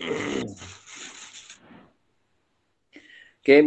Oke, 0.00 0.16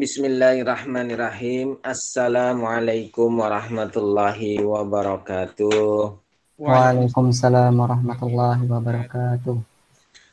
bismillahirrahmanirrahim. 0.02 1.78
Assalamualaikum 1.86 3.38
warahmatullahi 3.38 4.58
wabarakatuh. 4.66 6.18
Waalaikumsalam 6.58 7.78
warahmatullahi 7.78 8.66
wabarakatuh. 8.66 9.62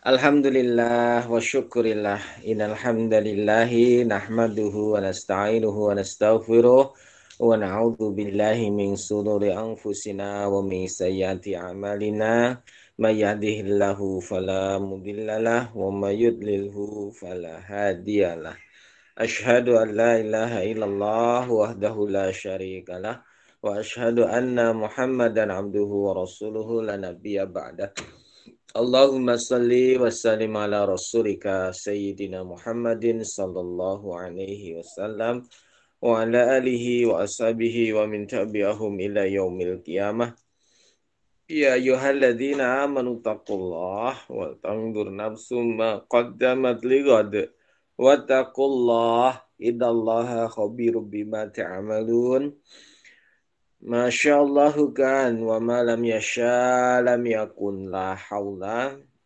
Alhamdulillah 0.08 1.28
wa 1.28 1.36
syukurillah. 1.36 2.16
Innal 2.48 2.80
hamdalillahi 2.80 4.08
nahmaduhu 4.08 4.96
wa 4.96 5.04
nasta'inuhu 5.04 5.92
wa 5.92 6.00
nastaghfiruh 6.00 6.96
wa 7.44 7.60
na'udzu 7.60 8.08
billahi 8.16 8.72
min 8.72 8.96
shururi 8.96 9.52
anfusina 9.52 10.48
wa 10.48 10.64
min 10.64 10.88
sayyiati 10.88 11.60
a'malina. 11.60 12.56
ما 13.00 13.10
يهده 13.10 13.56
الله 13.66 14.20
فلا 14.20 14.78
مضل 14.78 15.28
له 15.44 15.76
وما 15.76 16.10
يضلله 16.10 16.76
فلا 17.20 17.56
هادي 17.70 18.22
له 18.44 18.56
أشهد 19.18 19.68
أن 19.68 19.88
لا 20.00 20.20
إله 20.20 20.52
إلا 20.72 20.84
الله 20.84 21.44
وحده 21.52 21.96
لا 22.08 22.28
شريك 22.32 22.90
له 22.90 23.22
وأشهد 23.62 24.18
أن 24.18 24.76
محمدا 24.76 25.52
عبده 25.52 25.90
ورسوله 26.06 26.68
لا 26.82 26.96
نبي 26.96 27.44
بعده 27.44 27.94
اللهم 28.76 29.36
صل 29.36 29.72
وسلم 30.02 30.52
على 30.56 30.84
رسولك 30.84 31.44
سيدنا 31.72 32.44
محمد 32.44 33.04
صلى 33.22 33.60
الله 33.60 34.00
عليه 34.20 34.62
وسلم 34.78 35.34
وعلى 36.02 36.40
آله 36.58 37.06
وأصحابه 37.06 37.76
ومن 37.96 38.20
تبعهم 38.26 38.92
إلى 39.00 39.22
يوم 39.32 39.60
القيامة 39.60 40.26
يا 41.50 41.74
أيها 41.74 42.10
الذين 42.10 42.60
آمنوا 42.60 43.14
اتقوا 43.18 43.56
الله 43.56 44.14
وتنظر 44.30 45.06
نفس 45.16 45.52
ما 45.52 45.96
قدمت 45.98 46.84
لغد. 46.84 47.50
واتقوا 47.98 48.66
الله 48.66 49.42
إن 49.62 49.82
الله 49.82 50.46
خبير 50.46 50.98
بما 50.98 51.44
تعملون. 51.44 52.54
ما 53.80 54.10
شاء 54.10 54.42
الله 54.42 54.92
كان 54.92 55.42
وما 55.42 55.82
لم 55.82 56.04
يشاء 56.04 57.02
لم 57.02 57.26
يكن 57.26 57.90
لا 57.90 58.14
حول 58.14 58.62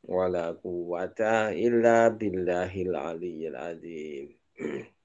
ولا 0.04 0.46
قوة 0.64 1.20
إلا 1.66 2.08
بالله 2.08 2.72
العلي 2.82 3.48
العظيم. 3.48 4.26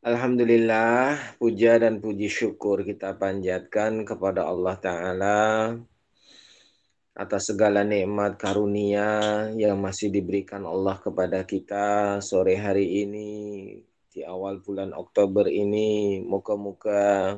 Alhamdulillah 0.00 1.36
puja 1.36 1.76
dan 1.76 2.00
puji 2.00 2.32
syukur 2.32 2.88
kita 2.88 3.20
panjatkan 3.20 4.08
kepada 4.08 4.48
Allah 4.48 4.72
Ta'ala 4.80 5.40
atas 7.12 7.52
segala 7.52 7.84
nikmat 7.84 8.40
karunia 8.40 9.44
yang 9.60 9.76
masih 9.76 10.08
diberikan 10.08 10.64
Allah 10.64 10.96
kepada 10.96 11.44
kita 11.44 12.16
sore 12.24 12.56
hari 12.56 13.04
ini 13.04 13.30
di 14.08 14.24
awal 14.24 14.64
bulan 14.64 14.96
Oktober 14.96 15.44
ini. 15.52 16.24
Muka-muka 16.24 17.36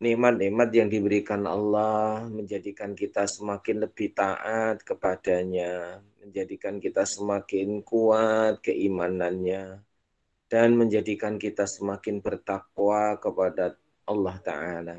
nikmat-nikmat 0.00 0.72
yang 0.72 0.88
diberikan 0.88 1.44
Allah 1.44 2.24
menjadikan 2.24 2.96
kita 2.96 3.28
semakin 3.28 3.84
lebih 3.84 4.16
taat 4.16 4.80
kepadanya 4.80 6.00
menjadikan 6.24 6.80
kita 6.80 7.04
semakin 7.04 7.84
kuat 7.84 8.64
keimanannya 8.64 9.89
dan 10.50 10.74
menjadikan 10.74 11.38
kita 11.38 11.64
semakin 11.64 12.18
bertakwa 12.18 13.14
kepada 13.22 13.78
Allah 14.02 14.36
Ta'ala. 14.42 14.96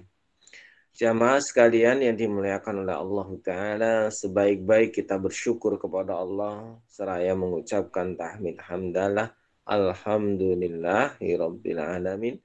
Jamaah 0.95 1.43
sekalian 1.43 2.03
yang 2.03 2.15
dimuliakan 2.15 2.87
oleh 2.87 2.95
Allah 2.95 3.29
Ta'ala, 3.43 3.93
sebaik-baik 4.07 4.95
kita 5.03 5.19
bersyukur 5.19 5.75
kepada 5.75 6.15
Allah, 6.19 6.79
seraya 6.87 7.35
mengucapkan 7.35 8.15
tahmid 8.15 8.63
hamdalah, 8.63 9.35
Alhamdulillah, 9.67 11.19
Alamin, 11.19 12.39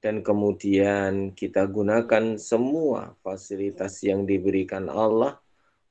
dan 0.00 0.24
kemudian 0.24 1.36
kita 1.36 1.64
gunakan 1.68 2.40
semua 2.40 3.16
fasilitas 3.20 4.00
yang 4.00 4.24
diberikan 4.24 4.88
Allah 4.88 5.36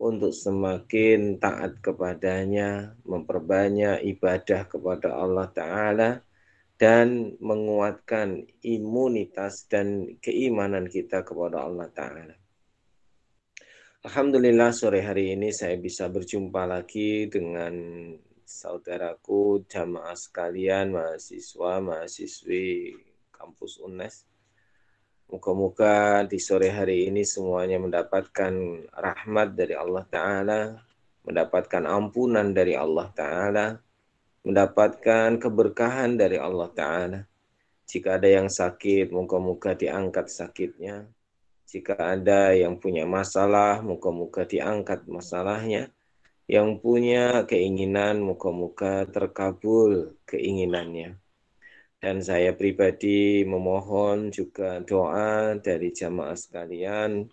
untuk 0.02 0.34
semakin 0.34 1.38
taat 1.38 1.78
kepadanya, 1.78 2.98
memperbanyak 3.06 4.02
ibadah 4.18 4.66
kepada 4.66 5.14
Allah 5.14 5.48
Ta'ala, 5.54 6.10
dan 6.80 7.36
menguatkan 7.44 8.48
imunitas 8.64 9.68
dan 9.68 10.16
keimanan 10.24 10.88
kita 10.88 11.28
kepada 11.28 11.68
Allah 11.68 11.92
Ta'ala. 11.92 12.36
Alhamdulillah 14.00 14.72
sore 14.72 15.04
hari 15.04 15.36
ini 15.36 15.52
saya 15.52 15.76
bisa 15.76 16.08
berjumpa 16.08 16.64
lagi 16.64 17.28
dengan 17.28 17.76
saudaraku 18.48 19.68
jamaah 19.68 20.16
sekalian, 20.16 20.96
mahasiswa, 20.96 21.84
mahasiswi 21.84 22.96
kampus 23.36 23.84
UNES. 23.84 24.24
Muka-muka 25.28 26.24
di 26.32 26.40
sore 26.40 26.72
hari 26.72 27.12
ini 27.12 27.28
semuanya 27.28 27.76
mendapatkan 27.76 28.56
rahmat 28.96 29.52
dari 29.52 29.76
Allah 29.76 30.08
Ta'ala, 30.08 30.62
mendapatkan 31.28 31.84
ampunan 31.84 32.56
dari 32.56 32.80
Allah 32.80 33.12
Ta'ala, 33.12 33.68
mendapatkan 34.44 35.36
keberkahan 35.40 36.16
dari 36.16 36.40
Allah 36.40 36.70
Ta'ala. 36.72 37.22
Jika 37.90 38.22
ada 38.22 38.30
yang 38.30 38.48
sakit, 38.48 39.10
muka-muka 39.10 39.74
diangkat 39.74 40.30
sakitnya. 40.30 41.10
Jika 41.70 41.98
ada 41.98 42.54
yang 42.54 42.78
punya 42.78 43.06
masalah, 43.06 43.82
muka-muka 43.82 44.46
diangkat 44.46 45.06
masalahnya. 45.10 45.90
Yang 46.50 46.82
punya 46.82 47.46
keinginan, 47.46 48.22
muka-muka 48.26 49.06
terkabul 49.10 50.18
keinginannya. 50.26 51.18
Dan 52.00 52.24
saya 52.24 52.56
pribadi 52.56 53.44
memohon 53.44 54.32
juga 54.32 54.80
doa 54.82 55.54
dari 55.60 55.92
jamaah 55.92 56.38
sekalian 56.38 57.28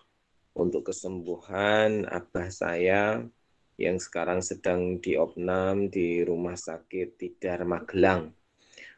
untuk 0.57 0.91
kesembuhan 0.91 2.09
abah 2.09 2.49
saya, 2.51 3.23
yang 3.77 4.01
sekarang 4.01 4.41
sedang 4.41 4.97
diopnam 5.01 5.93
di 5.93 6.25
Rumah 6.25 6.57
Sakit 6.57 7.21
Tidar 7.21 7.69
Magelang. 7.69 8.33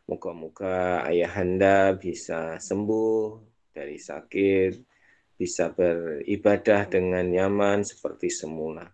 Moga-moga 0.08 1.04
ayahanda 1.04 1.92
bisa 1.98 2.56
sembuh 2.56 3.42
dari 3.74 3.98
sakit, 4.00 4.72
bisa 5.36 5.68
beribadah 5.70 6.88
dengan 6.88 7.28
nyaman 7.28 7.84
seperti 7.84 8.32
semula. 8.32 8.88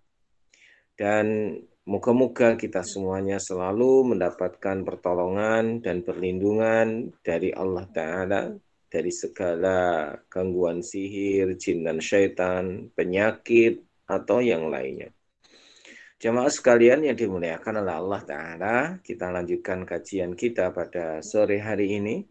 Dan 0.97 1.55
moga-moga 1.87 2.59
kita 2.59 2.83
semuanya 2.83 3.39
selalu 3.39 4.17
mendapatkan 4.17 4.83
pertolongan 4.83 5.85
dan 5.85 6.03
perlindungan 6.03 7.15
dari 7.23 7.55
Allah 7.55 7.87
Ta'ala 7.93 8.43
dari 8.95 9.11
segala 9.11 10.07
gangguan 10.31 10.79
sihir, 10.79 11.59
jin 11.59 11.83
dan 11.83 11.99
syaitan, 11.99 12.91
penyakit, 12.95 13.83
atau 14.07 14.39
yang 14.39 14.71
lainnya. 14.71 15.11
Jemaah 16.25 16.49
sekalian 16.49 17.05
yang 17.05 17.21
dimuliakan 17.21 17.85
oleh 17.85 18.01
Allah 18.01 18.23
Ta'ala, 18.25 18.77
kita 19.05 19.29
lanjutkan 19.29 19.85
kajian 19.85 20.33
kita 20.33 20.73
pada 20.73 21.21
sore 21.21 21.61
hari 21.61 22.01
ini. 22.01 22.25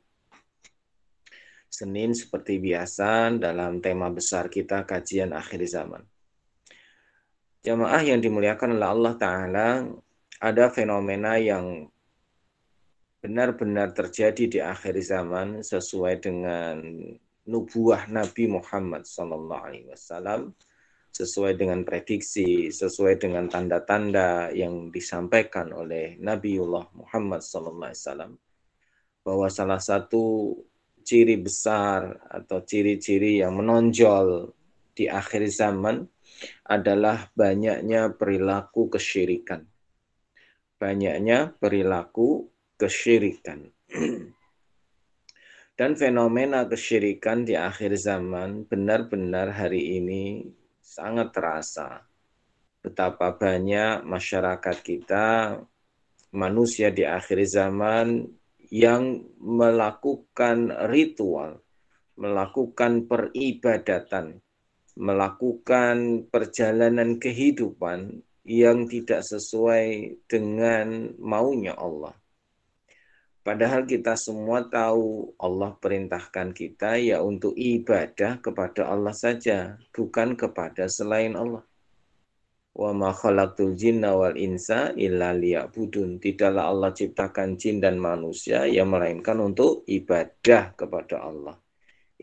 Senin 1.70 2.18
seperti 2.18 2.58
biasa 2.58 3.38
dalam 3.38 3.86
tema 3.86 4.10
besar 4.10 4.50
kita 4.50 4.82
kajian 4.90 5.30
akhir 5.38 5.62
zaman. 5.70 6.02
Jemaah 7.62 8.02
yang 8.02 8.18
dimuliakan 8.18 8.82
oleh 8.82 8.90
Allah 8.90 9.14
Ta'ala, 9.14 9.86
ada 10.42 10.66
fenomena 10.74 11.38
yang 11.38 11.86
benar-benar 13.22 13.94
terjadi 13.94 14.44
di 14.50 14.58
akhir 14.58 14.98
zaman 15.06 15.62
sesuai 15.62 16.18
dengan 16.18 16.82
nubuah 17.46 18.10
Nabi 18.10 18.58
Muhammad 18.58 19.06
Sallallahu 19.06 19.66
Alaihi 19.70 19.86
Wasallam 19.94 20.50
sesuai 21.14 21.54
dengan 21.54 21.86
prediksi, 21.86 22.74
sesuai 22.74 23.22
dengan 23.22 23.46
tanda-tanda 23.46 24.50
yang 24.50 24.90
disampaikan 24.90 25.70
oleh 25.70 26.18
Nabiullah 26.18 26.90
Muhammad 26.98 27.46
SAW, 27.46 28.34
bahwa 29.22 29.48
salah 29.54 29.78
satu 29.78 30.58
ciri 31.06 31.38
besar 31.38 32.18
atau 32.34 32.66
ciri-ciri 32.66 33.46
yang 33.46 33.54
menonjol 33.54 34.58
di 34.98 35.06
akhir 35.06 35.46
zaman 35.54 36.02
adalah 36.66 37.30
banyaknya 37.38 38.10
perilaku 38.18 38.90
kesyirikan. 38.90 39.70
Banyaknya 40.82 41.54
perilaku 41.62 42.50
kesyirikan. 42.82 43.70
Dan 45.78 45.98
fenomena 45.98 46.70
kesyirikan 46.70 47.46
di 47.46 47.58
akhir 47.58 47.98
zaman 47.98 48.70
benar-benar 48.70 49.50
hari 49.58 49.98
ini 49.98 50.46
sangat 50.94 51.34
terasa 51.34 52.06
betapa 52.84 53.34
banyak 53.34 54.06
masyarakat 54.06 54.78
kita, 54.86 55.58
manusia 56.36 56.94
di 56.94 57.08
akhir 57.08 57.42
zaman 57.50 58.28
yang 58.70 59.24
melakukan 59.40 60.70
ritual, 60.92 61.64
melakukan 62.20 63.10
peribadatan, 63.10 64.44
melakukan 65.00 66.28
perjalanan 66.30 67.18
kehidupan 67.18 68.22
yang 68.44 68.86
tidak 68.92 69.24
sesuai 69.24 70.20
dengan 70.28 71.16
maunya 71.18 71.74
Allah. 71.80 72.14
Padahal 73.44 73.84
kita 73.84 74.16
semua 74.16 74.64
tahu 74.72 75.36
Allah 75.36 75.76
perintahkan 75.76 76.56
kita 76.56 76.96
ya 76.96 77.20
untuk 77.20 77.52
ibadah 77.60 78.40
kepada 78.40 78.88
Allah 78.88 79.12
saja, 79.12 79.76
bukan 79.92 80.40
kepada 80.40 80.88
selain 80.88 81.36
Allah. 81.36 81.60
Wa 82.72 82.96
ma 82.96 83.12
khalaqtul 83.12 83.76
jinna 83.76 84.16
wal 84.16 84.40
insa 84.40 84.96
illa 84.96 85.36
liya'budun. 85.36 86.24
Tidaklah 86.24 86.72
Allah 86.72 86.96
ciptakan 86.96 87.60
jin 87.60 87.84
dan 87.84 88.00
manusia 88.00 88.64
yang 88.64 88.88
melainkan 88.96 89.36
untuk 89.44 89.84
ibadah 89.92 90.72
kepada 90.80 91.28
Allah. 91.28 91.60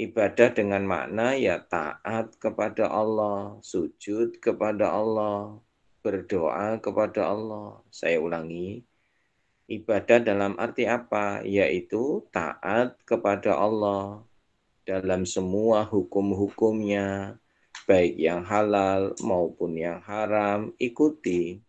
Ibadah 0.00 0.49
dengan 0.56 0.88
makna 0.88 1.37
ya 1.37 1.61
taat 1.61 2.32
kepada 2.40 2.88
Allah, 2.88 3.61
sujud 3.61 4.40
kepada 4.40 4.88
Allah, 4.88 5.61
berdoa 6.00 6.81
kepada 6.81 7.28
Allah. 7.28 7.84
Saya 7.93 8.19
ulangi, 8.25 8.81
Ibadah 9.70 10.19
dalam 10.19 10.58
arti 10.58 10.82
apa? 10.82 11.46
Yaitu 11.46 12.26
taat 12.34 12.99
kepada 13.06 13.55
Allah 13.55 14.26
dalam 14.82 15.22
semua 15.22 15.87
hukum-hukumnya, 15.87 17.38
baik 17.87 18.19
yang 18.19 18.43
halal 18.43 19.14
maupun 19.22 19.78
yang 19.78 20.02
haram, 20.02 20.75
ikuti. 20.75 21.62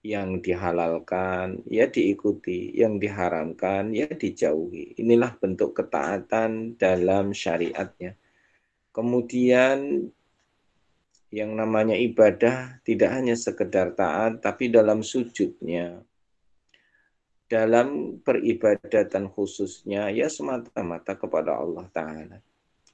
Yang 0.00 0.48
dihalalkan, 0.48 1.60
ya 1.68 1.92
diikuti. 1.92 2.72
Yang 2.72 3.06
diharamkan, 3.06 3.92
ya 3.92 4.08
dijauhi. 4.08 4.96
Inilah 4.96 5.36
bentuk 5.36 5.76
ketaatan 5.76 6.80
dalam 6.80 7.36
syariatnya. 7.36 8.16
Kemudian 8.96 10.08
yang 11.28 11.52
namanya 11.52 12.00
ibadah 12.00 12.80
tidak 12.80 13.12
hanya 13.12 13.36
sekedar 13.36 13.92
taat, 13.92 14.40
tapi 14.40 14.72
dalam 14.72 15.04
sujudnya, 15.04 16.00
dalam 17.52 18.16
peribadatan 18.24 19.28
khususnya 19.28 20.08
ya 20.08 20.32
semata-mata 20.32 21.20
kepada 21.20 21.60
Allah 21.60 21.84
Ta'ala. 21.92 22.40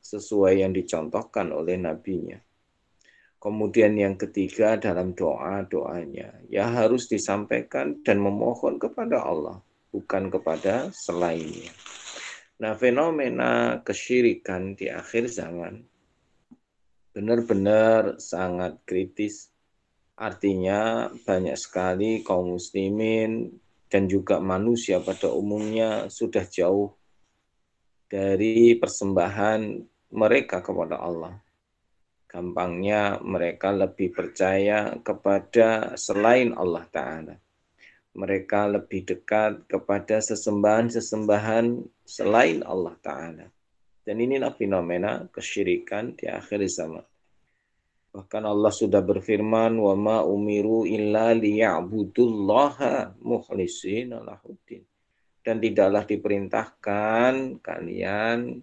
Sesuai 0.03 0.67
yang 0.67 0.75
dicontohkan 0.75 1.55
oleh 1.55 1.79
nabinya. 1.79 2.43
Kemudian 3.39 3.95
yang 3.95 4.19
ketiga 4.19 4.75
dalam 4.75 5.15
doa-doanya. 5.15 6.43
Ya 6.51 6.67
harus 6.67 7.07
disampaikan 7.07 8.03
dan 8.03 8.19
memohon 8.19 8.83
kepada 8.83 9.23
Allah. 9.23 9.63
Bukan 9.95 10.27
kepada 10.27 10.91
selainnya. 10.91 11.71
Nah 12.59 12.75
fenomena 12.75 13.79
kesyirikan 13.87 14.75
di 14.75 14.91
akhir 14.91 15.31
zaman 15.31 15.87
benar-benar 17.15 18.19
sangat 18.19 18.83
kritis. 18.83 19.55
Artinya 20.19 21.07
banyak 21.23 21.55
sekali 21.55 22.27
kaum 22.27 22.59
muslimin 22.59 23.55
dan 23.89 24.05
juga 24.07 24.39
manusia 24.39 25.01
pada 25.01 25.33
umumnya 25.33 26.13
sudah 26.13 26.45
jauh 26.45 26.93
dari 28.09 28.77
persembahan 28.77 29.61
mereka 30.13 30.65
kepada 30.65 31.01
Allah. 31.01 31.37
Gampangnya 32.29 33.21
mereka 33.25 33.73
lebih 33.73 34.13
percaya 34.13 34.93
kepada 35.01 35.97
selain 35.97 36.53
Allah 36.53 36.85
Ta'ala. 36.93 37.37
Mereka 38.13 38.69
lebih 38.69 39.09
dekat 39.09 39.65
kepada 39.65 40.21
sesembahan-sesembahan 40.21 41.81
selain 42.05 42.61
Allah 42.65 42.97
Ta'ala. 43.01 43.47
Dan 44.05 44.21
inilah 44.21 44.53
fenomena 44.57 45.25
kesyirikan 45.33 46.17
di 46.17 46.29
akhir 46.29 46.65
zaman. 46.69 47.05
Bahkan 48.09 48.43
Allah 48.49 48.73
sudah 48.73 49.05
berfirman, 49.05 49.77
"Wa 49.77 49.93
ma 49.93 50.25
umiru 50.25 50.89
illa 50.89 51.37
liya'budullaha 51.37 53.21
mukhlishina 53.21 54.25
lahuddin." 54.25 54.83
Dan 55.45 55.61
tidaklah 55.61 56.05
diperintahkan 56.09 57.63
kalian 57.65 58.61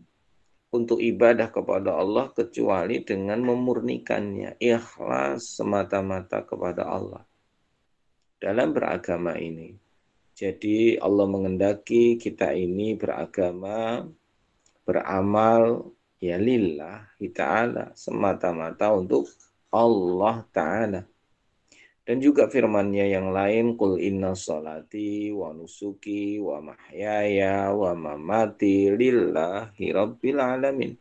untuk 0.76 1.00
ibadah 1.00 1.50
kepada 1.50 1.96
Allah 1.96 2.30
kecuali 2.36 3.02
dengan 3.06 3.40
memurnikannya, 3.42 4.60
ikhlas 4.60 5.62
semata-mata 5.62 6.44
kepada 6.44 6.84
Allah. 6.86 7.24
Dalam 8.36 8.76
beragama 8.76 9.40
ini. 9.40 9.72
Jadi 10.36 11.00
Allah 11.00 11.26
mengendaki 11.32 12.20
kita 12.20 12.52
ini 12.52 12.92
beragama, 13.00 14.04
beramal 14.84 15.95
ya 16.22 16.40
lillahi 16.40 17.32
ta'ala 17.32 17.92
semata-mata 17.96 18.94
untuk 18.96 19.28
Allah 19.72 20.44
ta'ala 20.52 21.02
dan 22.06 22.18
juga 22.22 22.46
firmannya 22.46 23.12
yang 23.12 23.34
lain 23.34 23.74
kul 23.74 23.98
inna 23.98 24.38
salati 24.38 25.34
wa 25.34 25.50
nusuki 25.52 26.38
wa 26.38 26.62
mahyaya 26.62 27.74
wa 27.74 27.98
mamati 27.98 28.94
lillahi 28.94 29.90
rabbil 29.90 30.40
alamin 30.40 30.94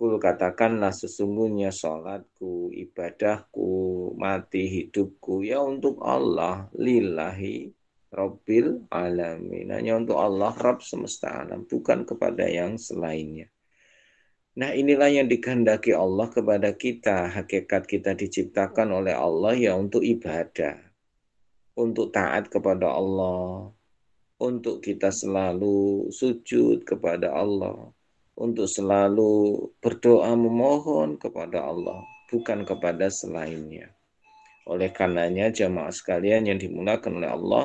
Kul 0.00 0.16
katakanlah 0.16 0.96
sesungguhnya 0.96 1.68
salatku, 1.68 2.72
ibadahku, 2.72 3.68
mati 4.16 4.64
hidupku 4.64 5.44
ya 5.44 5.60
untuk 5.60 6.00
Allah 6.00 6.72
lillahi 6.72 7.68
rabbil 8.08 8.88
alamin. 8.88 9.68
Hanya 9.68 10.00
untuk 10.00 10.16
Allah 10.16 10.56
Rabb 10.56 10.80
semesta 10.80 11.44
alam, 11.44 11.68
bukan 11.68 12.08
kepada 12.08 12.48
yang 12.48 12.80
selainnya. 12.80 13.52
Nah 14.58 14.74
inilah 14.74 15.06
yang 15.06 15.30
dikehendaki 15.30 15.94
Allah 15.94 16.26
kepada 16.26 16.74
kita. 16.74 17.30
Hakikat 17.30 17.86
kita 17.86 18.18
diciptakan 18.18 18.90
oleh 18.90 19.14
Allah 19.14 19.54
ya 19.54 19.78
untuk 19.78 20.02
ibadah. 20.02 20.74
Untuk 21.78 22.10
taat 22.10 22.50
kepada 22.50 22.90
Allah. 22.90 23.70
Untuk 24.42 24.82
kita 24.82 25.14
selalu 25.14 26.10
sujud 26.10 26.82
kepada 26.82 27.30
Allah. 27.30 27.94
Untuk 28.34 28.66
selalu 28.66 29.70
berdoa 29.78 30.34
memohon 30.34 31.14
kepada 31.14 31.70
Allah. 31.70 32.02
Bukan 32.26 32.66
kepada 32.66 33.06
selainnya. 33.06 33.94
Oleh 34.66 34.90
karenanya 34.90 35.54
jamaah 35.54 35.94
sekalian 35.94 36.50
yang 36.50 36.58
dimulakan 36.58 37.22
oleh 37.22 37.30
Allah. 37.30 37.64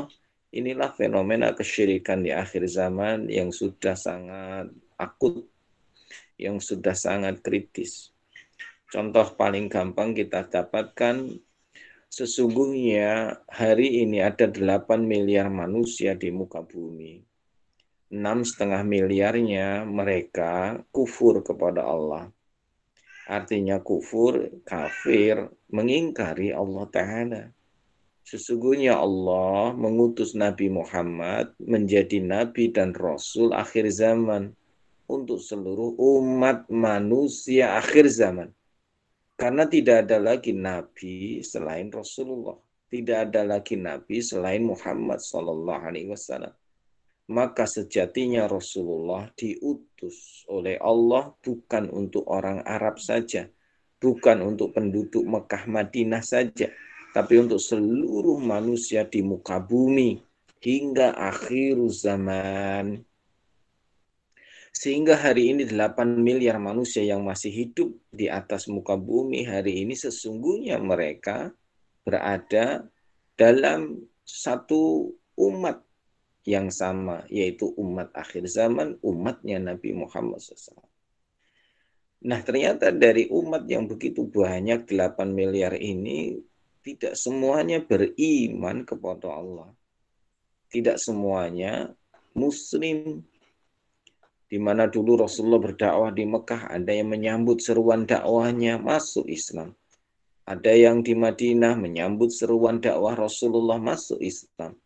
Inilah 0.53 0.93
fenomena 0.93 1.49
kesyirikan 1.51 2.21
di 2.21 2.29
akhir 2.29 2.69
zaman 2.69 3.25
yang 3.25 3.49
sudah 3.49 3.97
sangat 3.97 4.71
akut 4.95 5.49
yang 6.35 6.59
sudah 6.59 6.93
sangat 6.95 7.39
kritis. 7.39 8.15
Contoh 8.91 9.33
paling 9.35 9.67
gampang 9.67 10.15
kita 10.15 10.45
dapatkan 10.47 11.35
sesungguhnya 12.07 13.41
hari 13.49 14.05
ini 14.05 14.23
ada 14.23 14.47
8 14.47 15.03
miliar 15.03 15.51
manusia 15.51 16.15
di 16.15 16.31
muka 16.31 16.63
bumi. 16.63 17.19
Enam 18.13 18.45
setengah 18.45 18.85
miliarnya 18.85 19.83
mereka 19.83 20.79
kufur 20.93 21.41
kepada 21.41 21.83
Allah. 21.83 22.31
Artinya 23.25 23.81
kufur, 23.81 24.61
kafir, 24.61 25.49
mengingkari 25.73 26.53
Allah 26.53 26.85
Ta'ala. 26.93 27.43
Sesungguhnya 28.25 28.97
Allah 28.97 29.73
mengutus 29.73 30.37
Nabi 30.37 30.69
Muhammad 30.69 31.53
menjadi 31.57 32.21
Nabi 32.21 32.69
dan 32.69 32.93
Rasul 32.93 33.53
akhir 33.53 33.89
zaman 33.89 34.53
untuk 35.05 35.37
seluruh 35.37 35.93
umat 35.97 36.65
manusia 36.69 37.77
akhir 37.77 38.09
zaman. 38.09 38.49
Karena 39.35 39.67
tidak 39.67 40.07
ada 40.07 40.17
lagi 40.17 40.55
nabi 40.55 41.43
selain 41.43 41.91
Rasulullah, 41.91 42.55
tidak 42.87 43.29
ada 43.29 43.43
lagi 43.43 43.75
nabi 43.75 44.23
selain 44.23 44.63
Muhammad 44.63 45.19
sallallahu 45.19 45.81
alaihi 45.91 46.07
wasallam. 46.07 46.55
Maka 47.25 47.65
sejatinya 47.65 48.45
Rasulullah 48.45 49.27
diutus 49.33 50.45
oleh 50.47 50.77
Allah 50.77 51.33
bukan 51.41 51.89
untuk 51.89 52.23
orang 52.29 52.61
Arab 52.63 53.01
saja, 53.01 53.49
bukan 53.97 54.45
untuk 54.45 54.77
penduduk 54.77 55.25
Mekah 55.25 55.65
Madinah 55.65 56.21
saja, 56.21 56.69
tapi 57.11 57.41
untuk 57.41 57.57
seluruh 57.57 58.37
manusia 58.39 59.03
di 59.03 59.25
muka 59.25 59.57
bumi 59.57 60.21
hingga 60.61 61.17
akhir 61.17 61.81
zaman. 61.91 63.03
Sehingga 64.75 65.15
hari 65.15 65.55
ini 65.55 65.63
8 65.63 66.19
miliar 66.19 66.59
manusia 66.59 66.99
yang 66.99 67.23
masih 67.23 67.47
hidup 67.47 67.95
di 68.11 68.27
atas 68.27 68.67
muka 68.67 68.99
bumi 68.99 69.47
hari 69.47 69.87
ini 69.87 69.95
sesungguhnya 69.95 70.75
mereka 70.83 71.55
berada 72.03 72.83
dalam 73.39 74.03
satu 74.27 75.15
umat 75.39 75.79
yang 76.43 76.67
sama, 76.75 77.23
yaitu 77.31 77.71
umat 77.79 78.11
akhir 78.11 78.51
zaman, 78.51 78.99
umatnya 78.99 79.63
Nabi 79.63 79.95
Muhammad 79.95 80.43
SAW. 80.43 80.83
Nah 82.27 82.43
ternyata 82.43 82.91
dari 82.91 83.31
umat 83.31 83.63
yang 83.71 83.87
begitu 83.87 84.27
banyak 84.27 84.91
8 84.91 85.23
miliar 85.31 85.71
ini 85.79 86.35
tidak 86.83 87.15
semuanya 87.15 87.79
beriman 87.79 88.83
kepada 88.83 89.39
Allah. 89.39 89.71
Tidak 90.67 90.99
semuanya 90.99 91.95
muslim 92.35 93.23
di 94.45 94.61
mana 94.61 94.85
dulu 94.85 95.25
Rasulullah 95.25 95.61
berdakwah 95.61 96.13
di 96.13 96.23
Mekah, 96.29 96.69
ada 96.69 96.91
yang 96.93 97.09
menyambut 97.09 97.65
seruan 97.65 98.05
dakwahnya 98.05 98.77
masuk 98.77 99.25
Islam. 99.25 99.73
Ada 100.45 100.77
yang 100.77 101.01
di 101.01 101.17
Madinah 101.17 101.73
menyambut 101.73 102.29
seruan 102.29 102.77
dakwah 102.77 103.17
Rasulullah 103.17 103.81
masuk 103.81 104.21
Islam. 104.21 104.77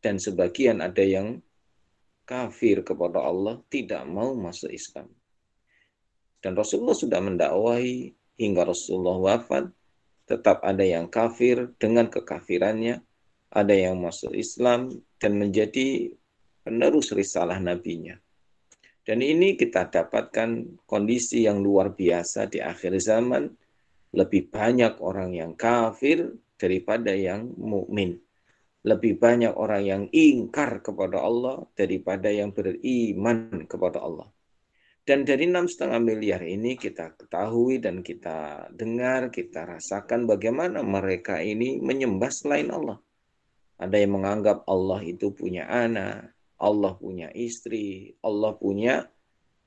Dan 0.00 0.16
sebagian 0.16 0.80
ada 0.80 1.04
yang 1.04 1.44
kafir 2.24 2.80
kepada 2.80 3.20
Allah, 3.20 3.60
tidak 3.68 4.08
mau 4.08 4.32
masuk 4.32 4.72
Islam. 4.72 5.12
Dan 6.40 6.56
Rasulullah 6.56 6.96
sudah 6.96 7.20
mendakwahi 7.20 8.16
hingga 8.40 8.64
Rasulullah 8.64 9.20
wafat, 9.20 9.68
tetap 10.24 10.64
ada 10.64 10.84
yang 10.84 11.12
kafir 11.12 11.76
dengan 11.76 12.08
kekafirannya, 12.08 13.04
ada 13.52 13.74
yang 13.76 14.00
masuk 14.00 14.32
Islam 14.32 14.92
dan 15.20 15.36
menjadi 15.36 16.12
penerus 16.64 17.12
risalah 17.12 17.60
nabinya. 17.60 18.16
Dan 19.08 19.24
ini 19.24 19.56
kita 19.56 19.88
dapatkan 19.88 20.84
kondisi 20.84 21.48
yang 21.48 21.64
luar 21.64 21.96
biasa 21.96 22.44
di 22.44 22.60
akhir 22.60 22.92
zaman, 23.00 23.48
lebih 24.12 24.52
banyak 24.52 25.00
orang 25.00 25.32
yang 25.32 25.56
kafir 25.56 26.28
daripada 26.60 27.16
yang 27.16 27.48
mukmin. 27.56 28.20
Lebih 28.84 29.16
banyak 29.16 29.56
orang 29.56 29.82
yang 29.88 30.02
ingkar 30.12 30.84
kepada 30.84 31.24
Allah 31.24 31.64
daripada 31.72 32.28
yang 32.28 32.52
beriman 32.52 33.64
kepada 33.64 34.04
Allah. 34.04 34.28
Dan 35.08 35.24
dari 35.24 35.48
enam 35.48 35.64
setengah 35.64 36.04
miliar 36.04 36.44
ini 36.44 36.76
kita 36.76 37.16
ketahui 37.16 37.80
dan 37.80 38.04
kita 38.04 38.68
dengar, 38.76 39.32
kita 39.32 39.64
rasakan 39.64 40.28
bagaimana 40.28 40.84
mereka 40.84 41.40
ini 41.40 41.80
menyembah 41.80 42.28
selain 42.28 42.68
Allah. 42.68 43.00
Ada 43.80 44.04
yang 44.04 44.20
menganggap 44.20 44.68
Allah 44.68 45.00
itu 45.00 45.32
punya 45.32 45.64
anak, 45.64 46.28
Allah 46.58 46.94
punya 46.98 47.30
istri, 47.34 48.14
Allah 48.22 48.54
punya 48.58 49.06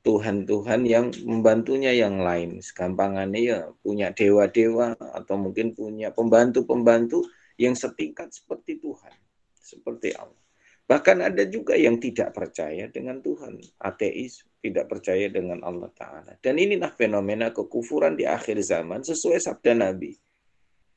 Tuhan-Tuhan 0.01 0.81
yang 0.89 1.13
membantunya 1.23 1.93
yang 1.93 2.19
lain. 2.19 2.59
Segampangannya 2.59 3.41
ya 3.41 3.59
punya 3.79 4.09
dewa-dewa 4.11 4.97
atau 4.97 5.35
mungkin 5.37 5.77
punya 5.77 6.09
pembantu-pembantu 6.11 7.23
yang 7.55 7.77
setingkat 7.77 8.33
seperti 8.33 8.81
Tuhan, 8.81 9.13
seperti 9.61 10.17
Allah. 10.17 10.41
Bahkan 10.89 11.23
ada 11.23 11.47
juga 11.47 11.77
yang 11.77 12.01
tidak 12.01 12.35
percaya 12.35 12.89
dengan 12.91 13.23
Tuhan, 13.23 13.63
ateis, 13.79 14.43
tidak 14.59 14.91
percaya 14.91 15.31
dengan 15.31 15.63
Allah 15.63 15.87
Ta'ala. 15.95 16.35
Dan 16.43 16.59
inilah 16.59 16.91
fenomena 16.91 17.53
kekufuran 17.55 18.19
di 18.19 18.27
akhir 18.27 18.59
zaman 18.59 18.99
sesuai 18.99 19.39
sabda 19.39 19.71
Nabi. 19.77 20.11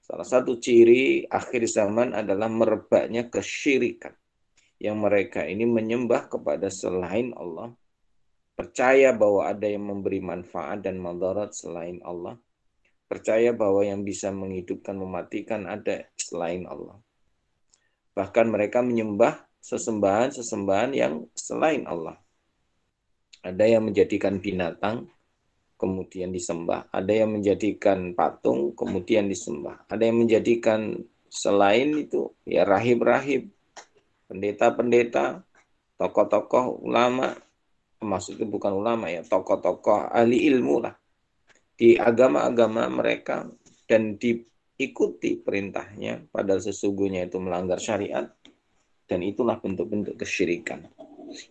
Salah 0.02 0.26
satu 0.26 0.58
ciri 0.58 1.28
akhir 1.30 1.70
zaman 1.70 2.10
adalah 2.10 2.50
merebaknya 2.50 3.30
kesyirikan. 3.30 4.16
Yang 4.78 4.96
mereka 4.98 5.40
ini 5.46 5.64
menyembah 5.66 6.30
kepada 6.30 6.68
selain 6.68 7.34
Allah. 7.34 7.72
Percaya 8.54 9.10
bahwa 9.10 9.50
ada 9.50 9.66
yang 9.66 9.90
memberi 9.90 10.22
manfaat 10.22 10.86
dan 10.86 11.02
madarat 11.02 11.50
selain 11.54 11.98
Allah. 12.06 12.38
Percaya 13.10 13.50
bahwa 13.50 13.82
yang 13.82 14.06
bisa 14.06 14.30
menghidupkan, 14.30 14.94
mematikan 14.94 15.66
ada 15.66 16.06
selain 16.14 16.64
Allah. 16.66 16.98
Bahkan 18.14 18.46
mereka 18.46 18.78
menyembah 18.80 19.42
sesembahan-sesembahan 19.58 20.90
yang 20.94 21.26
selain 21.34 21.88
Allah. 21.88 22.20
Ada 23.44 23.64
yang 23.76 23.90
menjadikan 23.90 24.38
binatang, 24.38 25.10
kemudian 25.74 26.32
disembah. 26.32 26.88
Ada 26.88 27.24
yang 27.24 27.36
menjadikan 27.36 28.14
patung, 28.16 28.72
kemudian 28.72 29.28
disembah. 29.28 29.84
Ada 29.90 30.08
yang 30.08 30.24
menjadikan 30.24 30.96
selain 31.28 31.92
itu, 31.98 32.32
ya 32.46 32.64
rahib-rahib, 32.64 33.50
pendeta-pendeta, 34.28 35.44
tokoh-tokoh 35.96 36.84
ulama, 36.84 37.32
maksudnya 38.02 38.44
bukan 38.48 38.72
ulama 38.74 39.08
ya, 39.08 39.24
tokoh-tokoh 39.24 40.12
ahli 40.12 40.48
ilmu 40.52 40.76
lah. 40.84 40.94
Di 41.74 41.98
agama-agama 41.98 42.86
mereka 42.86 43.48
dan 43.88 44.14
diikuti 44.14 45.40
perintahnya, 45.40 46.30
padahal 46.30 46.62
sesungguhnya 46.62 47.26
itu 47.26 47.42
melanggar 47.42 47.82
syariat, 47.82 48.30
dan 49.04 49.20
itulah 49.20 49.60
bentuk-bentuk 49.60 50.16
kesyirikan 50.16 50.88